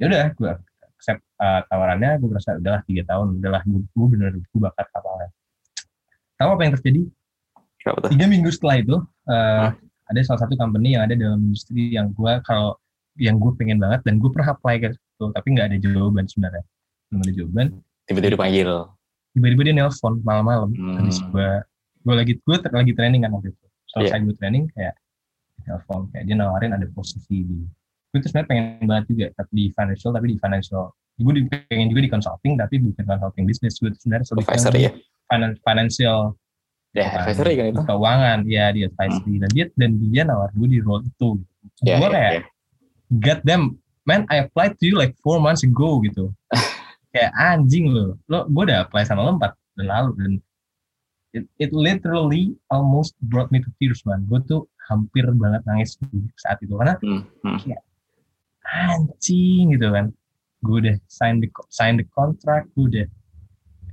[0.02, 0.52] Ya udah gue
[1.00, 2.20] accept uh, tawarannya.
[2.20, 3.40] Gue merasa udahlah tiga tahun.
[3.40, 5.32] Udahlah gue, gue bener gue bakar kapalnya.
[6.36, 7.02] Tahu apa yang terjadi?
[7.84, 8.96] Tiga minggu setelah itu
[9.28, 9.76] uh,
[10.14, 12.78] ada salah satu company yang ada dalam industri yang gue kalau
[13.16, 16.64] yang gue pengen banget dan gue pernah apply ke situ tapi nggak ada jawaban sebenarnya
[17.08, 17.68] belum ada jawaban
[18.04, 18.70] Tiba-tiba dipanggil.
[19.32, 20.96] tiba-tiba dia nelpon malam-malam Hmm.
[20.98, 21.50] habis gue
[22.00, 24.24] gue lagi gue ter- lagi training kan waktu itu selesai Iya.
[24.24, 24.96] gue training kayak
[25.64, 27.58] nelpon kayak dia nawarin ada posisi di
[28.10, 30.84] gue tuh sebenarnya pengen banget juga tapi di financial tapi di financial
[31.16, 31.32] gue
[31.64, 34.92] pengen juga di consulting tapi bukan consulting bisnis gue sebenarnya lebih Advisor ya.
[35.28, 36.18] finan- financial
[36.94, 37.18] Ya, Bukan.
[37.26, 37.82] advisor kan itu.
[37.84, 41.30] keuangan ya di advisory dan dia dan dia nawar gue di role itu
[41.82, 42.42] Ya, gue ya, kayak ya.
[43.18, 43.64] god damn
[44.04, 46.30] man I applied to you like four months ago gitu
[47.12, 50.32] kayak anjing lo lo gue udah apply sama lo empat bulan lalu dan
[51.34, 55.98] it, it literally almost brought me to tears man gue tuh hampir banget nangis
[56.38, 57.74] saat itu karena Hmm, hmm.
[58.64, 60.14] anjing gitu kan
[60.62, 63.06] gue udah sign the sign the contract gue udah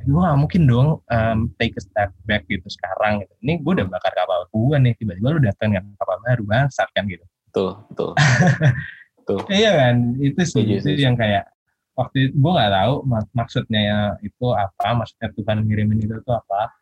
[0.03, 3.32] gue gak mungkin dong um, take a step back gitu sekarang gitu.
[3.40, 7.05] ini gue udah bakar kapal gue nih tiba-tiba lu datang dengan kapal baru bangsat kan
[7.05, 8.11] gitu Betul, betul.
[9.20, 9.38] Betul.
[9.48, 10.98] iya kan itu sih itu setuju.
[10.98, 11.44] yang kayak
[11.92, 16.34] waktu itu gue nggak tahu mak- maksudnya ya itu apa maksudnya Tuhan ngirimin itu tuh
[16.34, 16.72] apa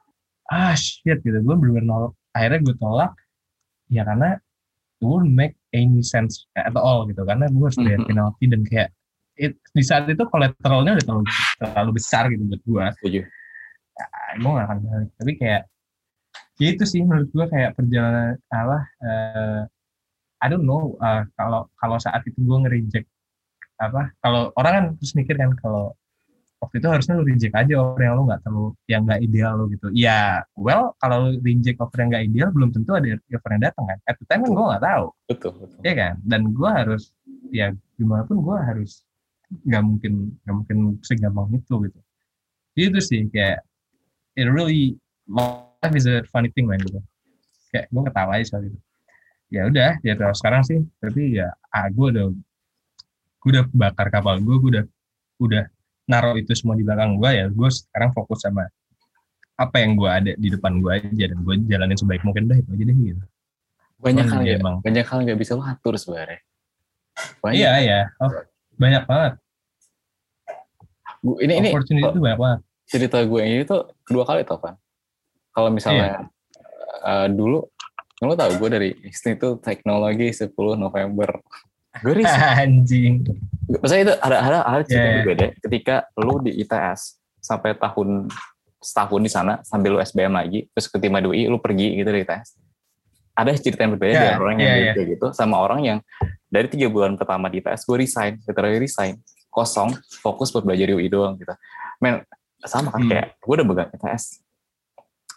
[0.47, 3.13] ah shit gitu gue bener-bener nolak akhirnya gue tolak
[3.89, 4.39] ya karena
[4.99, 8.09] it wouldn't make any sense at all gitu karena gue harus bayar Mhm.
[8.09, 8.89] penalti dan kayak
[9.39, 11.25] it, di saat itu kolateralnya udah terlalu
[11.63, 13.21] terlalu besar gitu buat gue Setuju.
[14.39, 15.11] gue gak akan balik.
[15.19, 15.63] Tapi kayak
[16.59, 19.61] ya itu sih menurut gue kayak perjalanan apa eh,
[20.43, 23.09] I don't know eh, kalau kalau saat itu gue nge-reject
[23.79, 25.95] apa kalau orang kan terus mikir kan kalau
[26.59, 29.65] waktu itu harusnya lu reject aja offer yang lu nggak terlalu yang nggak ideal lu
[29.71, 29.89] gitu.
[29.95, 33.85] Ya well kalau lu reject offer yang nggak ideal belum tentu ada offer yang datang
[33.87, 33.99] kan.
[34.11, 35.05] At the time kan gue nggak tahu.
[35.31, 35.79] Betul, betul.
[35.87, 36.15] ya kan?
[36.27, 37.03] Dan gue harus
[37.55, 39.07] ya gimana pun gue harus
[39.49, 40.13] nggak mungkin
[40.45, 42.01] nggak mungkin segampang itu gitu
[42.79, 43.65] itu sih kayak
[44.37, 44.95] it really
[45.27, 47.01] life is a funny thing man gitu
[47.73, 48.79] kayak gue ketawa aja soal itu
[49.49, 52.27] ya udah ya terus sekarang sih tapi ya ah gue udah
[53.39, 54.85] gue udah bakar kapal gue gue udah
[55.41, 55.65] udah
[56.09, 58.69] naruh itu semua di belakang gue ya gue sekarang fokus sama
[59.59, 62.71] apa yang gue ada di depan gue aja dan gue jalanin sebaik mungkin dah itu
[62.73, 63.25] aja deh gitu
[63.99, 64.77] Banyak Cuman hal ya emang.
[64.79, 66.39] banyak hal nggak bisa lo atur sebenarnya.
[67.43, 67.59] Banyak.
[67.59, 68.31] iya iya oh,
[68.79, 69.33] banyak banget
[71.19, 74.57] Gua- ini ini opportunity itu banyak banget cerita gue yang ini tuh kedua kali tau
[74.59, 74.75] kan.
[75.53, 76.25] Kalau misalnya
[77.05, 77.61] eh, dulu,
[78.25, 81.37] lo tau gue dari Institut Teknologi 10 November.
[82.01, 82.33] Gue riset.
[82.65, 83.27] anjing
[83.69, 85.17] Maksudnya itu ada ada ada cerita Yeah.
[85.21, 88.33] berbeda ketika lu di ITS sampai tahun
[88.81, 92.25] setahun di sana sambil lu SBM lagi terus ketika di UI lu pergi gitu dari
[92.25, 92.57] ITS.
[93.37, 94.95] Ada cerita yang berbeda Yeah, dari orang yang yeah, dulu yeah.
[94.97, 95.99] kayak gitu sama orang yang
[96.49, 101.09] dari tiga bulan pertama di ITS gue resign, setelah resign kosong fokus buat belajar UI
[101.09, 101.53] doang gitu.
[102.01, 102.25] Men
[102.65, 103.11] sama kan Hmm.
[103.13, 104.25] kayak gue udah pegang ITS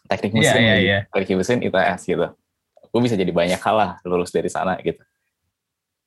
[0.08, 1.00] teknik Iya, mesin iya, lagi, iya.
[1.12, 2.28] teknik mesin ITS gitu.
[2.92, 5.00] Gue bisa jadi banyak hal lah lulus dari sana gitu.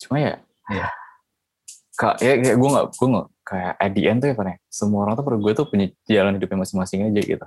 [0.05, 0.34] Cuma ya
[0.68, 0.88] Iya.
[1.94, 4.57] Kak, ya, kayak gue gak, gue gak, kayak at the end tuh ya Pan ya,
[4.66, 7.46] semua orang tuh menurut gue tuh punya jalan hidupnya masing-masing aja gitu.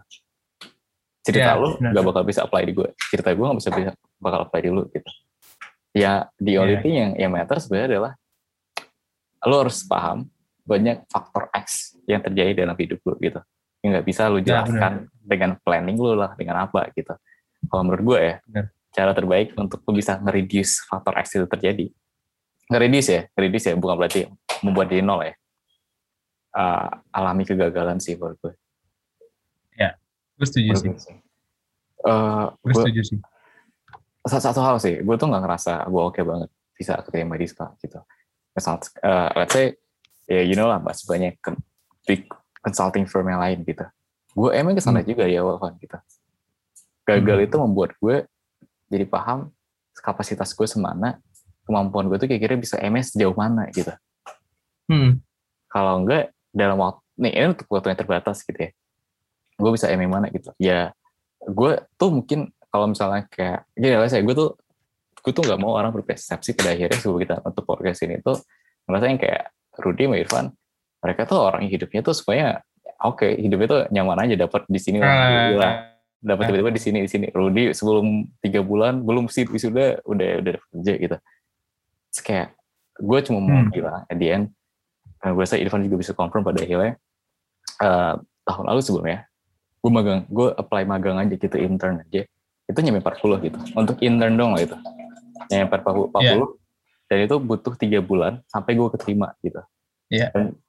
[1.20, 3.92] Cerita Iya, lu gak bakal bisa apply di gue, cerita gue gak bisa, bisa
[4.24, 5.10] bakal apply di lu gitu.
[5.98, 6.82] Ya, the only Iya.
[6.86, 8.14] thing yang, yang matter sebenarnya adalah
[9.50, 10.30] lu harus paham
[10.62, 13.42] banyak faktor X yang terjadi dalam hidup lu gitu.
[13.82, 17.18] Yang gak bisa lu Ya, jelaskan dengan planning lu lah, dengan apa gitu.
[17.66, 18.66] Kalau menurut gue ya, Benar.
[18.94, 21.88] cara terbaik untuk lu bisa nge-reduce faktor X itu terjadi,
[22.70, 24.20] nge-reduce ya, nge-reduce ya, bukan berarti
[24.62, 25.34] membuat dia nol ya.
[26.58, 28.54] Uh, alami kegagalan sih menurut gue.
[30.38, 31.18] gue setuju sih sih.
[32.06, 33.18] Uh, gue- setuju sih
[34.28, 37.74] satu, satu hal sih, gue tuh nggak ngerasa gue oke banget bisa keterima di SKA
[37.82, 38.00] gitu.
[38.54, 39.74] Misal, uh, let's say,
[40.30, 41.38] ya you know lah, mas banyak
[42.06, 42.30] big
[42.62, 43.86] consulting firm yang lain gitu.
[44.38, 45.10] Gue emang ke sana Hmm.
[45.10, 45.98] juga ya, Wawan gitu.
[47.08, 47.48] Gagal Hmm.
[47.48, 48.28] itu membuat gue
[48.88, 49.50] jadi paham
[49.98, 51.18] kapasitas gue semana,
[51.66, 53.92] kemampuan gue tuh kira-kira bisa MS sejauh mana gitu.
[54.88, 55.20] hmm.
[55.68, 58.72] Kalau enggak, dalam waktu, nih ini untuk waktu yang terbatas gitu ya.
[59.58, 60.54] Gue bisa MM mana gitu.
[60.62, 60.96] Ya,
[61.44, 64.54] gue tuh mungkin kalau misalnya kayak, gini lah saya, gue tuh
[65.18, 68.38] gue tuh nggak mau orang berpersepsi pada akhirnya sebelum kita untuk podcast ini tuh
[68.88, 70.46] merasa yang kayak Rudy sama Irfan
[71.04, 72.64] mereka tuh orang yang hidupnya tuh semuanya
[73.04, 75.70] oke hidupnya tuh nyaman aja dapat di sini lah, gila.
[76.24, 76.48] dapat Ah.
[76.48, 80.94] tiba-tiba di sini di sini Rudy sebelum tiga bulan belum sih wisuda udah udah kerja
[80.96, 81.18] gitu
[82.08, 82.48] Terus kayak
[82.98, 83.68] gue cuma mau Hmm.
[83.68, 84.46] bilang at the end
[85.22, 86.96] uh, gue rasa Irfan juga bisa confirm pada akhirnya
[87.84, 88.14] eh,
[88.48, 89.28] tahun lalu sebelumnya
[89.78, 92.24] gue magang gue apply magang aja gitu intern aja
[92.68, 94.76] itu nyampe 40 gitu untuk intern dong lah itu
[95.48, 96.36] nyampe 40, 40 Iya.
[97.08, 99.64] dan itu butuh tiga bulan sampai gue keterima gitu.
[100.12, 100.28] Iya.
[100.36, 100.60] Dan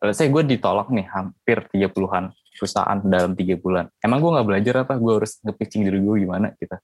[0.00, 3.88] let's say gue ditolak nih hampir 30-an perusahaan dalam tiga bulan.
[4.00, 4.96] Emang gue nggak belajar apa?
[4.96, 6.76] Gue harus nge-pitching diri gue gimana gitu.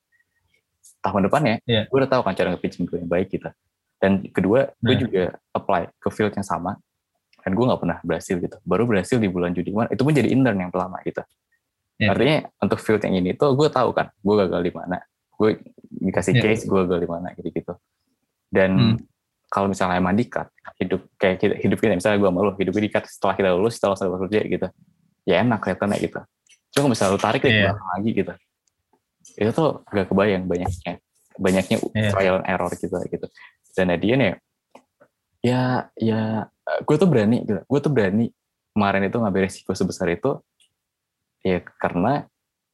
[1.01, 1.83] Tahun depan ya, Iya.
[1.89, 3.49] gue udah tahu kan cara nge-pitching gue yang baik gitu.
[3.97, 5.01] Dan kedua, gue Nah.
[5.01, 6.77] juga apply ke field yang sama.
[7.45, 8.57] Dan gue nggak pernah berhasil gitu.
[8.66, 9.89] Baru berhasil di bulan Juni kemarin.
[9.89, 11.23] Itu pun jadi intern yang pertama gitu.
[11.99, 12.14] Iya.
[12.14, 14.96] Artinya untuk field yang ini tuh gue tahu kan, gue gagal di mana.
[15.34, 15.59] Gue
[15.90, 16.42] dikasih Iya.
[16.46, 17.74] case, gue gagal di mana gitu-gitu.
[18.49, 18.96] Dan Hmm.
[19.49, 20.46] kalau misalnya emang dikat
[20.78, 23.96] hidup kayak kita, hidup kita misalnya gue sama lu hidup dikat setelah kita lulus setelah
[23.96, 24.66] selesai kerja gitu
[25.24, 26.20] ya enak kelihatannya gitu
[26.68, 27.72] cuma misalnya lu tarik deh ke Iya.
[27.72, 28.32] lagi gitu
[29.36, 31.01] itu tuh gak kebayang banyaknya
[31.36, 32.11] banyaknya Iya.
[32.12, 33.26] trial and error gitu gitu
[33.72, 34.28] dan dia nih
[35.40, 35.62] ya
[35.96, 36.44] ya
[36.84, 38.28] gue tuh berani gitu gue tuh berani
[38.76, 40.44] kemarin itu ngambil resiko sebesar itu
[41.43, 42.26] ya karena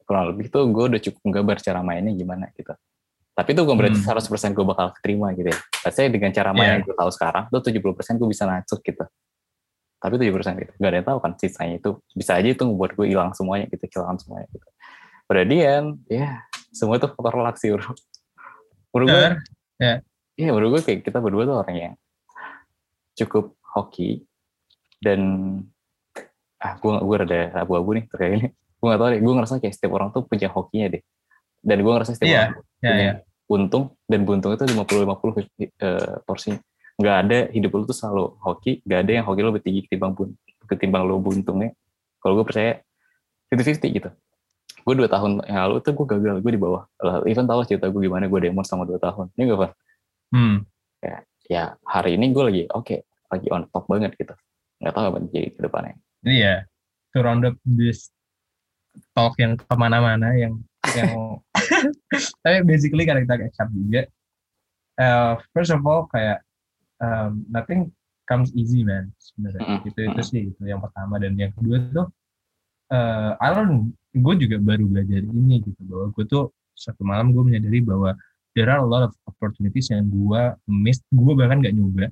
[0.04, 2.72] kurang lebih tuh gue udah cukup gambar cara mainnya gimana gitu
[3.34, 4.14] tapi itu bukan berarti Hmm.
[4.14, 5.58] 100% gue bakal keterima gitu ya.
[5.90, 6.74] Saya dengan cara main Iya.
[6.78, 9.02] yang gue tahu sekarang, tuh 70% gue bisa nacuk gitu.
[9.98, 10.70] Tapi 70% gitu.
[10.78, 11.98] Gak ada yang tahu kan sisanya itu.
[12.14, 14.62] Bisa aja itu ngebuat gue hilang semuanya gitu, kehilangan semuanya gitu.
[15.26, 17.90] Pada dia, ya semua itu faktor luck sih bro.
[18.94, 19.18] Menurut gue,
[19.82, 19.98] Benar.
[20.38, 21.94] iya menurut gue kayak kita berdua tuh orang yang
[23.18, 24.22] cukup hoki
[25.02, 25.20] dan
[26.64, 28.48] ah gue gue rada abu-abu nih terkait ini.
[28.80, 31.02] Gue gak tahu deh, gue ngerasa kayak setiap orang tuh punya hokinya deh.
[31.60, 32.40] Dan gue ngerasa setiap Iya.
[32.40, 32.52] orang
[32.84, 33.14] Ya, punya ya.
[33.48, 36.60] untung dan buntung itu 50-50 eh, porsinya.
[37.00, 40.12] Nggak ada hidup lu tuh selalu hoki, nggak ada yang hoki lu lebih tinggi ketimbang
[40.12, 40.28] bun,
[40.68, 41.72] ketimbang lu buntungnya.
[42.20, 42.80] Kalau gue percaya
[43.48, 44.10] 50-50 gitu.
[44.84, 46.84] Gue dua tahun yang lalu tuh gue gagal, gue di bawah.
[47.24, 49.32] Even tahu cerita gue gimana gue demon sama dua tahun.
[49.32, 49.68] Ini gak apa?
[50.28, 50.56] Hmm.
[51.44, 52.96] Ya hari ini gue lagi oke,
[53.32, 54.32] lagi on top banget gitu.
[54.80, 55.96] Nggak tahu apa jadi ke depannya.
[56.24, 56.64] Jadi ya,
[57.12, 58.08] to round up this
[59.12, 60.56] talk yang ke mana-mana yang
[60.94, 61.40] yang
[62.44, 64.02] tapi basically karena kita catch up juga
[65.00, 66.42] uh, first of all kayak
[67.02, 67.90] um, nothing
[68.24, 69.60] comes easy man sebenarnya.
[69.60, 70.24] Mm-mm, itu itu mm-mm.
[70.24, 71.20] sih itu yang pertama.
[71.20, 72.06] Dan yang kedua tuh
[72.92, 76.44] uh, I learn gue juga baru belajar ini gitu bahwa gue tuh
[76.74, 78.14] satu malam gue menyadari bahwa
[78.54, 82.10] there are a lot of opportunities yang gue miss gue bahkan gak nyoba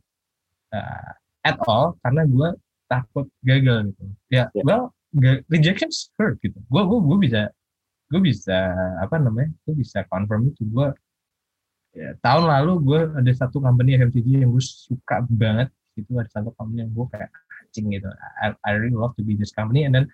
[0.74, 1.10] uh,
[1.46, 2.48] at all karena gue
[2.92, 4.04] takut gagal gitu.
[4.28, 4.64] Ya Yeah.
[4.68, 4.84] well
[5.48, 6.60] rejections hurt gitu.
[6.68, 7.40] Gue gue gue bisa
[8.12, 8.56] gue bisa
[9.00, 10.68] apa namanya gue bisa confirm itu.
[10.68, 10.92] Gue
[11.96, 15.72] ya, tahun lalu gue ada satu company FMCG yang gue suka banget.
[15.96, 17.32] Itu ada satu company yang gue kayak
[17.68, 18.08] anjing gitu.
[18.44, 19.88] I, I really love to be this company.
[19.88, 20.06] And then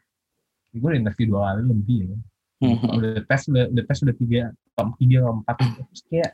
[0.70, 2.18] gue interview dua kali lebih ya
[2.58, 4.40] udah tes udah, udah tes udah tiga
[4.98, 5.80] tiga atau empat gitu.
[5.86, 6.30] terus kayak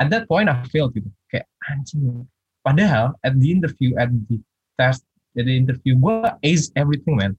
[0.00, 1.12] at that point I failed gitu.
[1.28, 2.24] Kayak anjing.
[2.64, 4.40] Padahal at the interview at the
[4.80, 5.04] test
[5.34, 7.34] the interview gue ace everything man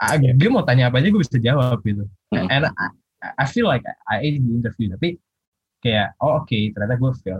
[0.00, 0.32] Yeah.
[0.32, 2.46] dia mau tanya apa aja gue bisa jawab gitu Hmm.
[2.48, 2.88] and I,
[3.42, 5.18] I feel like I ace the interview tapi
[5.84, 7.36] kayak oh oke ternyata gue fail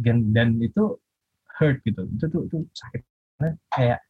[0.00, 0.96] dan, dan itu
[1.58, 3.02] hurt gitu itu tuh itu sakit
[3.76, 4.00] kayak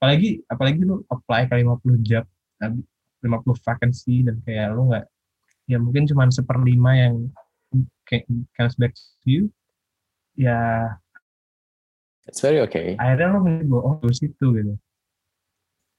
[0.00, 2.24] apalagi apalagi lu apply ke 50 job
[2.58, 2.82] tapi
[3.22, 5.04] 50 vacancy dan kayak lu nggak
[5.70, 7.14] ya mungkin cuma seperlima yang
[8.08, 8.26] kayak
[8.58, 9.42] comes back to you
[10.34, 10.88] ya
[12.24, 12.96] It's very okay.
[12.96, 14.74] akhirnya lo mikir oh bagus situ gitu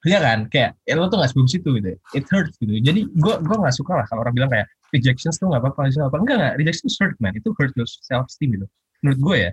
[0.06, 1.98] Iya kan, kayak ya lo tuh gak sebagus itu gitu.
[2.14, 2.78] It hurts gitu.
[2.78, 6.06] Jadi gue gue nggak suka lah kalau orang bilang kayak rejections tuh nggak apa-apa, rejection
[6.06, 6.54] apa enggak enggak.
[6.62, 8.66] Rejections hurt man, itu hurt your self esteem gitu.
[9.02, 9.50] Menurut gue ya.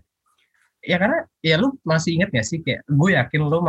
[0.85, 3.65] Ya karena ya lu masih inget gak sih kayak gue yakin lo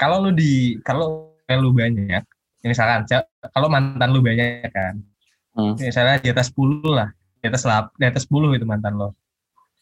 [0.00, 2.22] kalau lu di kalau lu banyak,
[2.64, 5.04] misalkan ce- kalau mantan lu banyak kan,
[5.52, 5.74] Hmm.
[5.76, 7.10] misalnya di atas 10 lah,
[7.42, 9.18] di atas lap, di atas 10 itu mantan lo.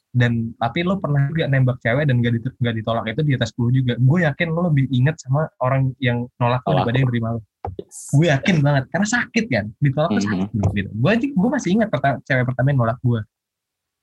[0.09, 3.52] Dan tapi lo pernah juga nembak cewek dan gak, dit- gak ditolak itu di atas
[3.52, 3.92] 10 juga.
[4.00, 7.40] Gue yakin lo lebih inget sama orang yang nolak lo daripada yang terima lo.
[8.16, 10.28] Gue yakin banget karena sakit kan, ditolak tuh Mhm.
[10.32, 10.90] sakit gitu.
[10.96, 13.20] Gue aja gue masih ingat pertama, cewek pertama yang nolak gue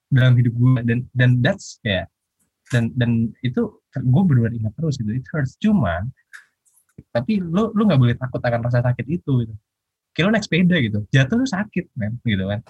[0.05, 2.05] dalam hidup gue dan dan that's kayak
[2.69, 5.09] dan dan itu gue benar-benar ingat terus gitu.
[5.09, 6.13] It hurts cuman
[7.11, 9.53] tapi lo lo nggak boleh takut akan rasa sakit itu gitu.
[10.13, 12.61] Kayak lo naik sepeda gitu, jatuh lo sakit men gitu kan.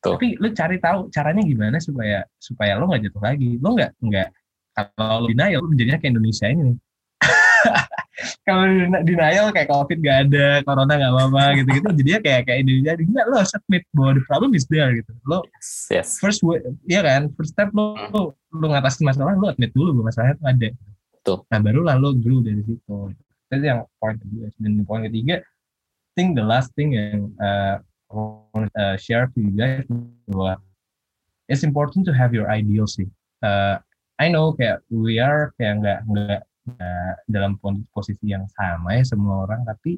[0.00, 0.16] Tuh.
[0.16, 3.60] Tapi lo cari tahu caranya gimana supaya supaya lo nggak jatuh lagi.
[3.60, 4.28] Lo nggak nggak
[4.96, 6.78] kalau denial lo jadinya kayak Indonesia ini nih.
[8.48, 12.92] kalau deni- denial kayak covid gak ada, corona gak apa-apa gitu-gitu, jadinya kayak kayak Indonesia.
[12.96, 15.12] Enggak lo harus admit bahwa the problem is there gitu.
[15.28, 15.68] Lo Yes.
[15.92, 16.08] yes.
[16.16, 18.20] first way, ya kan, first step lo, lo,
[18.56, 20.68] lo ngatasin masalah, lo admit dulu bahwa masalahnya itu ada.
[21.20, 21.38] Betul.
[21.52, 22.96] Nah baru lah lo grow dari situ.
[23.52, 24.46] Itu yang poin kedua.
[24.56, 25.44] Dan poin ketiga,
[26.16, 27.76] think the last thing yang uh,
[28.10, 29.86] want to uh, share to you guys
[30.26, 30.58] bahwa
[31.46, 33.08] it's important to have your ideals sih.
[33.42, 33.78] Uh,
[34.20, 36.40] I know kayak we are kayak nggak nggak
[36.70, 37.56] nggak dalam
[37.94, 39.96] posisi yang sama ya semua orang, tapi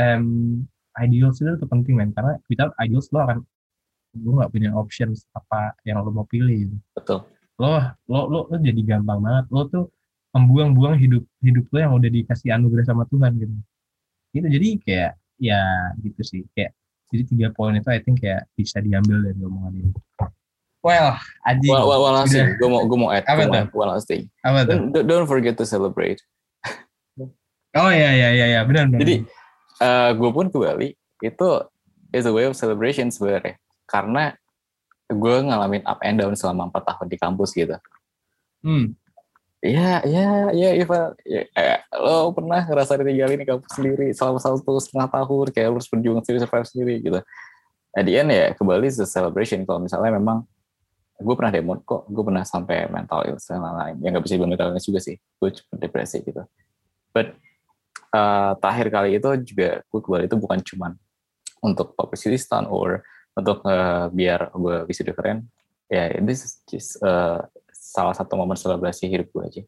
[0.00, 0.64] um,
[0.96, 2.10] ideals itu tuh penting men.
[2.16, 3.38] Karena without ideals lo akan
[4.16, 6.70] lu nggak punya options apa yang lo mau pilih.
[6.70, 6.76] Gitu.
[6.96, 7.20] betul.
[7.60, 9.46] Lo lo lo lo jadi gampang banget.
[9.52, 9.84] Lo tuh
[10.32, 13.52] membuang-buang hidup hidup lo yang udah dikasih anugerah sama Tuhan gitu.
[14.32, 14.46] Gitu.
[14.48, 15.60] Jadi kayak ya
[16.00, 16.42] gitu sih.
[16.56, 16.72] Kayak
[17.12, 19.92] jadi tiga poin itu I think kayak bisa diambil dari omongan ini.
[20.82, 21.66] Well Aji.
[21.66, 22.26] Well, well, udah.
[22.30, 23.82] thing gue mau gue mau add Apa tuh?
[23.82, 24.90] last thing apa tuh?
[24.94, 26.22] Don't, don't forget to celebrate.
[27.76, 29.14] Oh ya ya ya ya benar benar Jadi
[30.16, 30.88] gue pun ke Bali
[31.20, 31.48] itu
[32.14, 33.58] is a way of celebration sebenarnya.
[33.90, 34.32] Karena
[35.06, 37.78] gue ngalamin up and down selama empat tahun di kampus gitu.
[38.66, 38.94] hmm.
[39.64, 45.08] Ya, ya, ya, Iva, ya, lo pernah ngerasa ditinggalin di kampus sendiri selama satu setengah
[45.08, 47.20] tahun, kayak lo harus berjuang sendiri, survive sendiri gitu.
[47.96, 49.64] At the end ya, ke Bali is a celebration.
[49.64, 50.44] Kalau misalnya memang,
[51.16, 53.96] gue pernah demo kok, gue pernah sampai mental illness dan lain-lain.
[54.04, 56.44] Ya nggak bisa dibilang mental illness juga sih, gue cuma depresi gitu.
[57.16, 57.32] But
[58.12, 60.92] uh, terakhir kali itu juga gue ke Bali itu bukan cuman
[61.64, 62.36] untuk publicity
[62.68, 63.00] or
[63.32, 65.48] untuk uh, biar gue bisa keren.
[65.88, 67.46] Ya, yeah, this is just uh,
[67.96, 69.62] salah satu momen selebrasi hidup gue aja.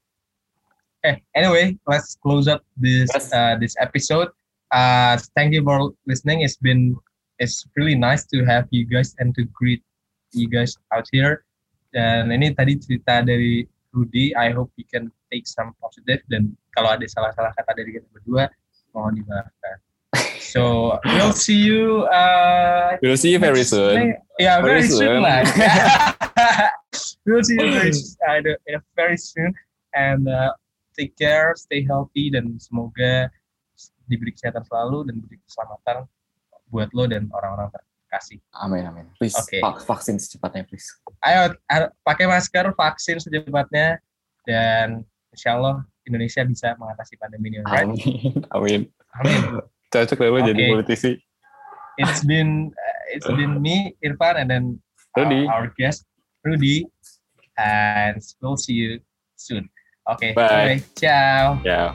[1.07, 3.33] Eh, anyway, let's close up this Yes.
[3.33, 4.29] uh, this episode.
[4.68, 6.45] Uh, thank you for listening.
[6.45, 6.93] It's been
[7.41, 9.81] it's really nice to have you guys and to greet
[10.37, 11.47] you guys out here.
[11.95, 13.64] Dan ini tadi cerita dari
[13.97, 14.37] Rudy.
[14.37, 18.51] I hope you can take some positive dan kalau ada salah-salah kata dari kita berdua,
[18.93, 19.81] mohon dimaafkan.
[20.43, 22.05] So we'll see you.
[22.11, 24.16] Uh, We'll see you very soon.
[24.37, 25.22] Yeah, very, Very soon, soon.
[25.22, 25.41] lah.
[27.26, 27.91] we'll see you very,
[28.28, 29.53] uh, the- uh, very soon.
[29.95, 30.53] And uh,
[30.97, 33.32] take care, stay healthy, dan semoga
[34.09, 36.09] diberi kesehatan selalu dan diberi keselamatan
[36.68, 38.41] buat lo dan orang-orang terkasih.
[38.57, 39.07] Amin, amin.
[39.16, 39.61] Please, Oke.
[39.61, 40.84] vak- vaksin secepatnya, please.
[41.24, 41.57] Ayo,
[42.05, 44.01] pakai masker, vaksin secepatnya,
[44.45, 47.64] dan insya Allah Indonesia bisa mengatasi pandemi ini.
[47.64, 47.84] Right?
[47.89, 48.80] Amin, amin.
[49.24, 49.41] Amin.
[49.89, 51.16] Cocok deh lo jadi politisi.
[51.97, 54.64] It's been uh, it's been me, Irfan, and then
[55.16, 55.49] Rudy.
[55.49, 56.05] our, our guest
[56.45, 56.86] Rudy,
[57.57, 59.01] and we'll see you
[59.36, 59.68] soon.
[60.11, 60.49] Okay, Bye.
[60.49, 61.61] anyway, ciao.
[61.64, 61.95] Ya.